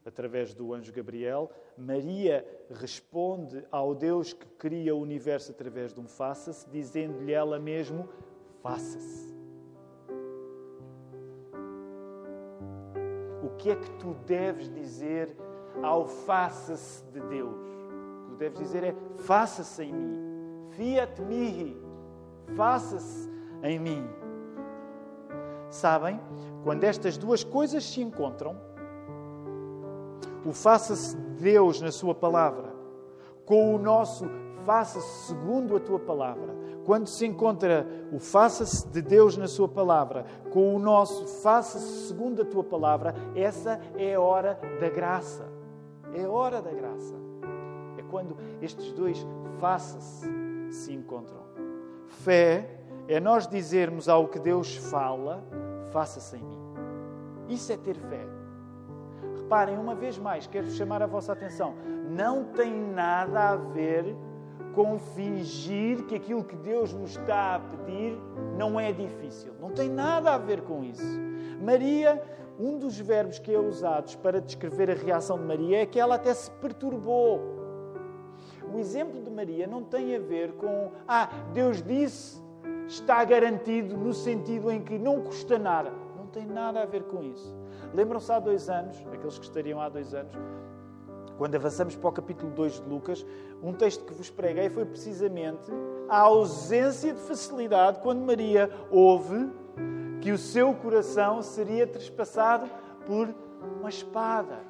através 0.04 0.52
do 0.52 0.74
anjo 0.74 0.92
Gabriel. 0.92 1.50
Maria 1.78 2.44
responde 2.70 3.64
ao 3.70 3.94
Deus 3.94 4.32
que 4.32 4.46
cria 4.58 4.94
o 4.94 5.00
universo 5.00 5.52
através 5.52 5.94
de 5.94 6.00
um 6.00 6.08
faça-se, 6.08 6.68
dizendo-lhe 6.68 7.32
ela 7.32 7.58
mesmo: 7.58 8.08
faça-se. 8.60 9.32
O 13.42 13.56
que 13.56 13.70
é 13.70 13.76
que 13.76 13.90
tu 13.92 14.14
deves 14.26 14.68
dizer 14.68 15.36
ao 15.80 16.06
faça-se 16.06 17.04
de 17.04 17.20
Deus? 17.20 17.54
O 17.54 18.24
que 18.24 18.30
tu 18.30 18.36
deves 18.36 18.58
dizer 18.58 18.82
é: 18.82 18.94
faça-se 19.18 19.84
em 19.84 19.92
mim. 19.92 20.70
Fiat 20.72 21.22
mihi. 21.22 21.80
Faça-se 22.56 23.33
em 23.62 23.78
mim. 23.78 24.06
Sabem? 25.70 26.20
Quando 26.62 26.84
estas 26.84 27.16
duas 27.16 27.42
coisas 27.42 27.84
se 27.84 28.00
encontram, 28.00 28.56
o 30.44 30.52
faça-se 30.52 31.16
Deus 31.16 31.80
na 31.80 31.90
Sua 31.90 32.14
palavra, 32.14 32.72
com 33.44 33.74
o 33.74 33.78
nosso 33.78 34.26
faça-se 34.64 35.26
segundo 35.26 35.76
a 35.76 35.80
Tua 35.80 35.98
palavra, 35.98 36.54
quando 36.84 37.06
se 37.08 37.26
encontra 37.26 37.86
o 38.12 38.18
faça-se 38.18 38.86
de 38.88 39.02
Deus 39.02 39.36
na 39.36 39.48
Sua 39.48 39.68
palavra, 39.68 40.24
com 40.52 40.74
o 40.74 40.78
nosso 40.78 41.26
faça-se 41.42 42.08
segundo 42.08 42.42
a 42.42 42.44
Tua 42.44 42.64
palavra, 42.64 43.14
essa 43.34 43.80
é 43.96 44.14
a 44.14 44.20
hora 44.20 44.58
da 44.80 44.88
graça. 44.88 45.52
É 46.14 46.24
a 46.24 46.30
hora 46.30 46.62
da 46.62 46.70
graça. 46.70 47.14
É 47.98 48.02
quando 48.02 48.36
estes 48.62 48.92
dois 48.92 49.26
faça-se 49.58 50.30
se 50.70 50.92
encontram. 50.92 51.42
Fé 52.06 52.83
é 53.08 53.20
nós 53.20 53.46
dizermos 53.46 54.08
ao 54.08 54.28
que 54.28 54.38
Deus 54.38 54.76
fala, 54.76 55.44
faça-se 55.90 56.36
em 56.36 56.42
mim. 56.42 56.64
Isso 57.48 57.72
é 57.72 57.76
ter 57.76 57.96
fé. 57.96 58.26
Reparem, 59.36 59.78
uma 59.78 59.94
vez 59.94 60.18
mais, 60.18 60.46
quero 60.46 60.70
chamar 60.70 61.02
a 61.02 61.06
vossa 61.06 61.32
atenção. 61.32 61.74
Não 62.08 62.44
tem 62.44 62.72
nada 62.72 63.50
a 63.50 63.56
ver 63.56 64.16
com 64.74 64.98
fingir 64.98 66.04
que 66.06 66.14
aquilo 66.14 66.42
que 66.42 66.56
Deus 66.56 66.92
nos 66.92 67.10
está 67.10 67.56
a 67.56 67.60
pedir 67.60 68.18
não 68.56 68.78
é 68.80 68.92
difícil. 68.92 69.52
Não 69.60 69.70
tem 69.70 69.88
nada 69.88 70.32
a 70.32 70.38
ver 70.38 70.62
com 70.62 70.82
isso. 70.82 71.04
Maria, 71.62 72.20
um 72.58 72.78
dos 72.78 72.98
verbos 72.98 73.38
que 73.38 73.52
é 73.52 73.58
usados 73.58 74.16
para 74.16 74.40
descrever 74.40 74.90
a 74.90 74.94
reação 74.94 75.38
de 75.38 75.44
Maria 75.44 75.82
é 75.82 75.86
que 75.86 76.00
ela 76.00 76.16
até 76.16 76.32
se 76.32 76.50
perturbou. 76.50 77.40
O 78.72 78.78
exemplo 78.78 79.22
de 79.22 79.30
Maria 79.30 79.66
não 79.66 79.84
tem 79.84 80.16
a 80.16 80.18
ver 80.18 80.52
com, 80.54 80.90
ah, 81.06 81.28
Deus 81.52 81.80
disse, 81.82 82.43
está 82.86 83.24
garantido 83.24 83.96
no 83.96 84.12
sentido 84.12 84.70
em 84.70 84.82
que 84.82 84.98
não 84.98 85.22
custa 85.22 85.58
nada. 85.58 85.92
Não 86.16 86.26
tem 86.26 86.46
nada 86.46 86.82
a 86.82 86.86
ver 86.86 87.04
com 87.04 87.22
isso. 87.22 87.54
Lembram-se 87.92 88.30
há 88.32 88.38
dois 88.38 88.68
anos, 88.68 88.96
aqueles 89.12 89.38
que 89.38 89.44
estariam 89.44 89.80
há 89.80 89.88
dois 89.88 90.14
anos, 90.14 90.34
quando 91.36 91.54
avançamos 91.56 91.96
para 91.96 92.08
o 92.08 92.12
capítulo 92.12 92.52
2 92.52 92.80
de 92.80 92.88
Lucas, 92.88 93.26
um 93.62 93.72
texto 93.72 94.04
que 94.04 94.14
vos 94.14 94.30
preguei 94.30 94.70
foi 94.70 94.84
precisamente 94.84 95.70
a 96.08 96.20
ausência 96.20 97.12
de 97.12 97.20
facilidade 97.20 97.98
quando 98.00 98.20
Maria 98.20 98.70
ouve 98.90 99.50
que 100.20 100.30
o 100.30 100.38
seu 100.38 100.72
coração 100.74 101.42
seria 101.42 101.86
trespassado 101.86 102.70
por 103.04 103.28
uma 103.80 103.88
espada. 103.88 104.60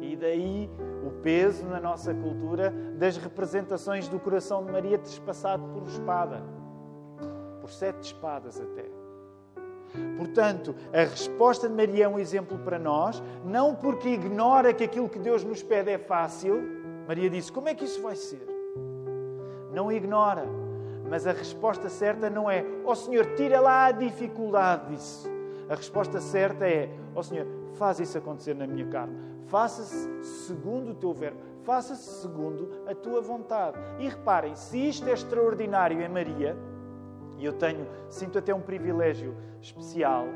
E 0.00 0.16
daí 0.16 0.70
o 1.06 1.10
peso 1.22 1.66
na 1.66 1.78
nossa 1.80 2.14
cultura 2.14 2.70
das 2.96 3.16
representações 3.16 4.08
do 4.08 4.18
coração 4.18 4.64
de 4.64 4.72
Maria 4.72 4.98
trespassado 4.98 5.62
por 5.68 5.82
espada. 5.82 6.42
Por 7.70 7.74
sete 7.74 8.02
espadas 8.02 8.60
até. 8.60 8.84
Portanto, 10.16 10.74
a 10.92 11.02
resposta 11.02 11.68
de 11.68 11.74
Maria 11.74 12.06
é 12.06 12.08
um 12.08 12.18
exemplo 12.18 12.58
para 12.58 12.80
nós, 12.80 13.22
não 13.44 13.76
porque 13.76 14.08
ignora 14.08 14.74
que 14.74 14.82
aquilo 14.82 15.08
que 15.08 15.20
Deus 15.20 15.44
nos 15.44 15.62
pede 15.62 15.88
é 15.88 15.96
fácil. 15.96 16.60
Maria 17.06 17.30
disse: 17.30 17.52
Como 17.52 17.68
é 17.68 17.74
que 17.74 17.84
isso 17.84 18.02
vai 18.02 18.16
ser? 18.16 18.44
Não 19.72 19.90
ignora, 19.92 20.46
mas 21.08 21.28
a 21.28 21.32
resposta 21.32 21.88
certa 21.88 22.28
não 22.28 22.50
é: 22.50 22.64
Ó 22.84 22.90
oh, 22.90 22.94
Senhor, 22.96 23.36
tira 23.36 23.60
lá 23.60 23.86
a 23.86 23.92
dificuldade 23.92 24.92
disso. 24.92 25.30
A 25.68 25.76
resposta 25.76 26.20
certa 26.20 26.66
é: 26.66 26.92
Ó 27.14 27.20
oh, 27.20 27.22
Senhor, 27.22 27.46
faz 27.74 28.00
isso 28.00 28.18
acontecer 28.18 28.54
na 28.56 28.66
minha 28.66 28.88
carne. 28.88 29.16
Faça-se 29.46 30.24
segundo 30.24 30.90
o 30.90 30.94
teu 30.94 31.14
verbo. 31.14 31.38
Faça-se 31.62 32.20
segundo 32.20 32.82
a 32.88 32.96
tua 32.96 33.20
vontade. 33.20 33.78
E 34.00 34.08
reparem, 34.08 34.56
se 34.56 34.88
isto 34.88 35.08
é 35.08 35.12
extraordinário 35.12 36.02
em 36.02 36.08
Maria, 36.08 36.56
e 37.40 37.44
eu 37.46 37.54
tenho, 37.54 37.86
sinto 38.10 38.38
até 38.38 38.54
um 38.54 38.60
privilégio 38.60 39.34
especial 39.62 40.26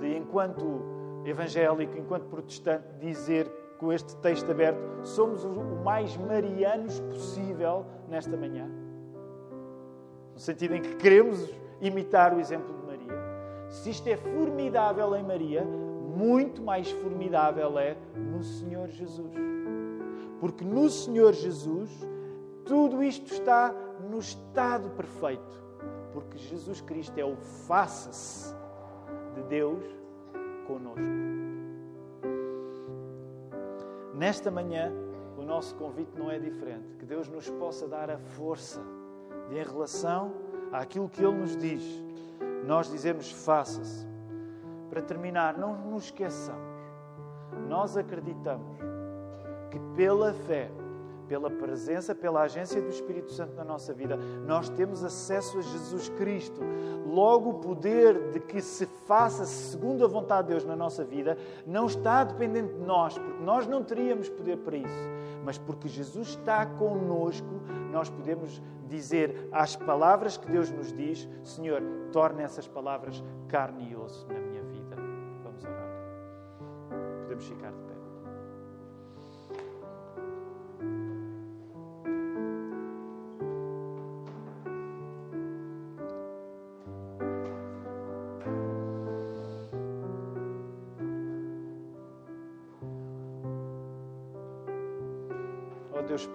de, 0.00 0.16
enquanto 0.16 0.82
evangélico, 1.24 1.96
enquanto 1.96 2.24
protestante, 2.24 2.84
dizer 3.00 3.48
com 3.78 3.92
este 3.92 4.16
texto 4.16 4.50
aberto, 4.50 4.80
somos 5.04 5.44
o 5.44 5.62
mais 5.84 6.16
marianos 6.16 6.98
possível 6.98 7.86
nesta 8.08 8.36
manhã. 8.36 8.68
No 10.34 10.40
sentido 10.40 10.74
em 10.74 10.82
que 10.82 10.96
queremos 10.96 11.48
imitar 11.80 12.34
o 12.34 12.40
exemplo 12.40 12.74
de 12.74 12.84
Maria. 12.84 13.14
Se 13.68 13.90
isto 13.90 14.08
é 14.08 14.16
formidável 14.16 15.14
em 15.14 15.22
Maria, 15.22 15.62
muito 15.64 16.60
mais 16.60 16.90
formidável 16.90 17.78
é 17.78 17.96
no 18.16 18.42
Senhor 18.42 18.88
Jesus. 18.88 19.32
Porque 20.40 20.64
no 20.64 20.90
Senhor 20.90 21.32
Jesus, 21.34 21.88
tudo 22.64 23.00
isto 23.00 23.32
está 23.32 23.72
no 24.10 24.18
estado 24.18 24.90
perfeito 24.90 25.67
porque 26.20 26.38
Jesus 26.38 26.80
Cristo 26.80 27.16
é 27.16 27.24
o 27.24 27.36
faça-se 27.36 28.54
de 29.34 29.42
Deus 29.44 29.84
conosco. 30.66 31.00
Nesta 34.14 34.50
manhã, 34.50 34.92
o 35.36 35.42
nosso 35.42 35.76
convite 35.76 36.18
não 36.18 36.28
é 36.28 36.38
diferente. 36.38 36.96
Que 36.98 37.06
Deus 37.06 37.28
nos 37.28 37.48
possa 37.50 37.86
dar 37.86 38.10
a 38.10 38.18
força 38.18 38.82
de, 39.48 39.58
em 39.58 39.62
relação 39.62 40.32
àquilo 40.72 41.08
que 41.08 41.22
Ele 41.22 41.36
nos 41.36 41.56
diz, 41.56 42.02
nós 42.66 42.90
dizemos 42.90 43.30
faça-se. 43.30 44.06
Para 44.90 45.00
terminar, 45.00 45.56
não 45.56 45.76
nos 45.76 46.04
esqueçamos. 46.04 46.66
Nós 47.68 47.96
acreditamos 47.96 48.76
que 49.70 49.78
pela 49.94 50.32
fé 50.32 50.68
pela 51.28 51.50
presença, 51.50 52.14
pela 52.14 52.42
agência 52.42 52.80
do 52.80 52.88
Espírito 52.88 53.30
Santo 53.30 53.54
na 53.54 53.64
nossa 53.64 53.92
vida, 53.92 54.16
nós 54.46 54.68
temos 54.70 55.04
acesso 55.04 55.58
a 55.58 55.62
Jesus 55.62 56.08
Cristo. 56.10 56.60
Logo, 57.06 57.50
o 57.50 57.54
poder 57.54 58.30
de 58.30 58.40
que 58.40 58.60
se 58.60 58.86
faça 59.06 59.44
segundo 59.44 60.04
a 60.04 60.08
vontade 60.08 60.48
de 60.48 60.54
Deus 60.54 60.64
na 60.64 60.74
nossa 60.74 61.04
vida 61.04 61.36
não 61.66 61.86
está 61.86 62.24
dependente 62.24 62.74
de 62.74 62.80
nós, 62.80 63.18
porque 63.18 63.42
nós 63.42 63.66
não 63.66 63.84
teríamos 63.84 64.28
poder 64.28 64.56
para 64.58 64.76
isso. 64.76 65.08
Mas 65.44 65.58
porque 65.58 65.88
Jesus 65.88 66.28
está 66.28 66.64
conosco, 66.64 67.60
nós 67.92 68.08
podemos 68.08 68.60
dizer 68.88 69.48
às 69.52 69.76
palavras 69.76 70.36
que 70.36 70.50
Deus 70.50 70.70
nos 70.70 70.92
diz: 70.92 71.28
Senhor, 71.44 71.82
torne 72.12 72.42
essas 72.42 72.66
palavras 72.66 73.22
carne 73.48 73.90
e 73.90 73.96
osso 73.96 74.26
na 74.28 74.40
minha 74.40 74.62
vida. 74.62 74.96
Vamos 75.42 75.64
orar. 75.64 75.88
Podemos 77.22 77.44
ficar 77.44 77.70
de 77.70 77.78
pé. 77.82 77.97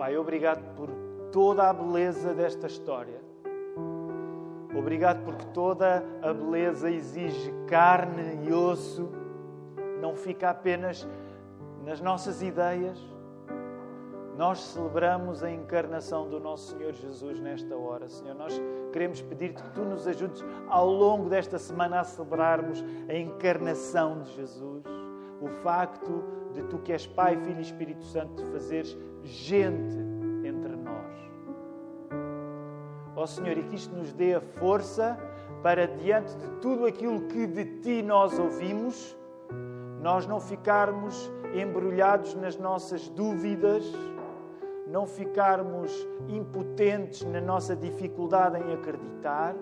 Pai, 0.03 0.17
obrigado 0.17 0.61
por 0.75 0.89
toda 1.31 1.69
a 1.69 1.71
beleza 1.71 2.33
desta 2.33 2.67
história. 2.67 3.21
Obrigado 4.77 5.23
porque 5.23 5.45
toda 5.53 6.03
a 6.21 6.33
beleza 6.33 6.91
exige 6.91 7.53
carne 7.67 8.45
e 8.45 8.51
osso, 8.51 9.09
não 10.01 10.13
fica 10.13 10.49
apenas 10.49 11.07
nas 11.85 12.01
nossas 12.01 12.41
ideias. 12.41 12.99
Nós 14.37 14.59
celebramos 14.59 15.41
a 15.41 15.49
encarnação 15.49 16.27
do 16.27 16.37
nosso 16.37 16.75
Senhor 16.75 16.91
Jesus 16.91 17.39
nesta 17.39 17.73
hora, 17.73 18.09
Senhor. 18.09 18.35
Nós 18.35 18.61
queremos 18.91 19.21
pedir-te 19.21 19.63
que 19.63 19.69
tu 19.69 19.85
nos 19.85 20.05
ajudes 20.05 20.43
ao 20.67 20.89
longo 20.89 21.29
desta 21.29 21.57
semana 21.57 22.01
a 22.01 22.03
celebrarmos 22.03 22.83
a 23.07 23.15
encarnação 23.15 24.21
de 24.21 24.33
Jesus, 24.33 24.83
o 25.39 25.47
facto 25.47 26.25
de 26.51 26.61
tu 26.63 26.77
que 26.79 26.91
és 26.91 27.07
Pai, 27.07 27.37
Filho 27.37 27.59
e 27.59 27.61
Espírito 27.61 28.03
Santo, 28.03 28.43
fazeres 28.47 28.97
gente 29.23 29.97
entre 30.43 30.75
nós. 30.75 31.13
Ó 33.15 33.23
oh, 33.23 33.27
Senhor, 33.27 33.57
e 33.57 33.63
que 33.63 33.75
isto 33.75 33.95
nos 33.95 34.11
dê 34.13 34.35
a 34.35 34.41
força 34.41 35.17
para, 35.61 35.87
diante 35.87 36.35
de 36.35 36.49
tudo 36.61 36.85
aquilo 36.85 37.21
que 37.27 37.47
de 37.47 37.65
Ti 37.81 38.01
nós 38.01 38.37
ouvimos, 38.37 39.17
nós 40.01 40.27
não 40.27 40.39
ficarmos 40.39 41.31
embrulhados 41.53 42.35
nas 42.35 42.57
nossas 42.57 43.07
dúvidas, 43.09 43.85
não 44.87 45.07
ficarmos 45.07 45.91
impotentes 46.27 47.23
na 47.23 47.39
nossa 47.39 47.75
dificuldade 47.75 48.57
em 48.57 48.73
acreditar, 48.73 49.55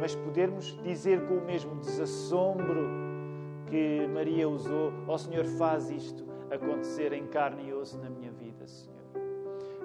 mas 0.00 0.14
podermos 0.14 0.78
dizer 0.82 1.26
com 1.26 1.34
o 1.34 1.44
mesmo 1.44 1.76
desassombro 1.76 2.86
que 3.66 4.06
Maria 4.08 4.48
usou: 4.48 4.92
Ó 5.08 5.14
oh, 5.14 5.18
Senhor, 5.18 5.44
faz 5.44 5.90
isto 5.90 6.24
acontecer 6.50 7.12
em 7.12 7.26
carne 7.26 7.68
e 7.68 7.72
osso 7.72 7.98
na 7.98 8.10
minha 8.10 8.30
vida. 8.30 8.31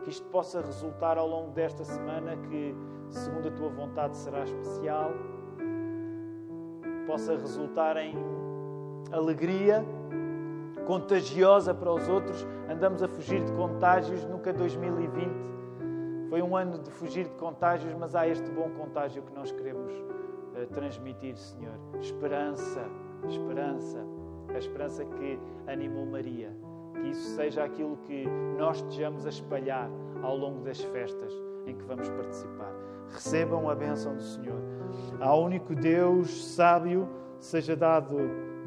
Que 0.08 0.12
isto 0.12 0.26
possa 0.30 0.62
resultar 0.62 1.17
ao 1.17 1.28
longo 1.28 1.52
desta 1.52 1.84
semana, 1.84 2.38
que, 2.38 2.74
segundo 3.10 3.50
a 3.50 3.52
tua 3.52 3.67
vontade, 3.67 4.15
será 4.15 4.46
especial, 4.46 5.12
possa 7.06 7.34
resultar 7.34 7.98
em 7.98 8.15
alegria 9.12 9.86
contagiosa 10.86 11.74
para 11.74 11.91
os 11.91 12.08
outros. 12.08 12.48
Andamos 12.70 13.04
a 13.04 13.10
fugir 13.10 13.43
de 13.43 13.52
contágios, 13.52 14.24
nunca 14.24 14.54
2020 14.54 15.30
foi 16.30 16.41
um 16.41 16.56
ano 16.56 16.78
de 16.80 16.89
fugir 16.89 17.26
de 17.26 17.36
contágios, 17.36 17.93
mas 17.93 18.15
há 18.15 18.26
este 18.26 18.50
bom 18.52 18.70
contágio 18.78 19.22
que 19.24 19.34
nós 19.34 19.52
queremos 19.52 19.91
uh, 19.91 20.67
transmitir, 20.74 21.36
Senhor. 21.36 21.76
Esperança, 22.00 22.82
esperança 23.28 24.00
a 24.56 24.58
esperança 24.58 25.04
que 25.04 25.38
animou 25.67 26.06
Maria. 26.06 26.56
Isso 27.10 27.36
seja 27.36 27.63
aquilo 27.63 27.98
que 28.08 28.26
nós 28.58 28.78
estejamos 28.78 29.26
a 29.26 29.30
espalhar 29.30 29.89
ao 30.22 30.36
longo 30.36 30.63
das 30.63 30.82
festas 30.82 31.34
em 31.65 31.76
que 31.76 31.84
vamos 31.84 32.10
participar. 32.10 32.74
Recebam 33.12 33.70
a 33.70 33.76
bênção 33.76 34.15
do 34.15 34.22
Senhor. 34.22 34.62
Ao 35.20 35.43
único 35.43 35.76
Deus 35.76 36.56
sábio 36.56 37.08
seja 37.39 37.76
dado 37.76 38.17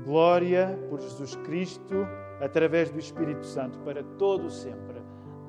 glória 0.05 0.79
por 0.89 1.01
Jesus 1.01 1.35
Cristo 1.37 2.07
através 2.41 2.91
do 2.91 2.99
Espírito 2.99 3.45
Santo 3.45 3.79
para 3.81 4.03
todo 4.19 4.47
o 4.47 4.51
sempre. 4.51 5.01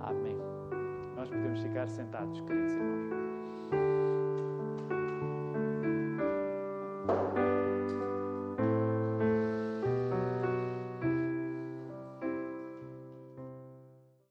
Amém. 0.02 0.38
Nós 1.16 1.30
podemos 1.30 1.62
ficar 1.62 1.88
sentados, 1.88 2.42
queridos 2.42 2.74
irmãos. 2.74 3.01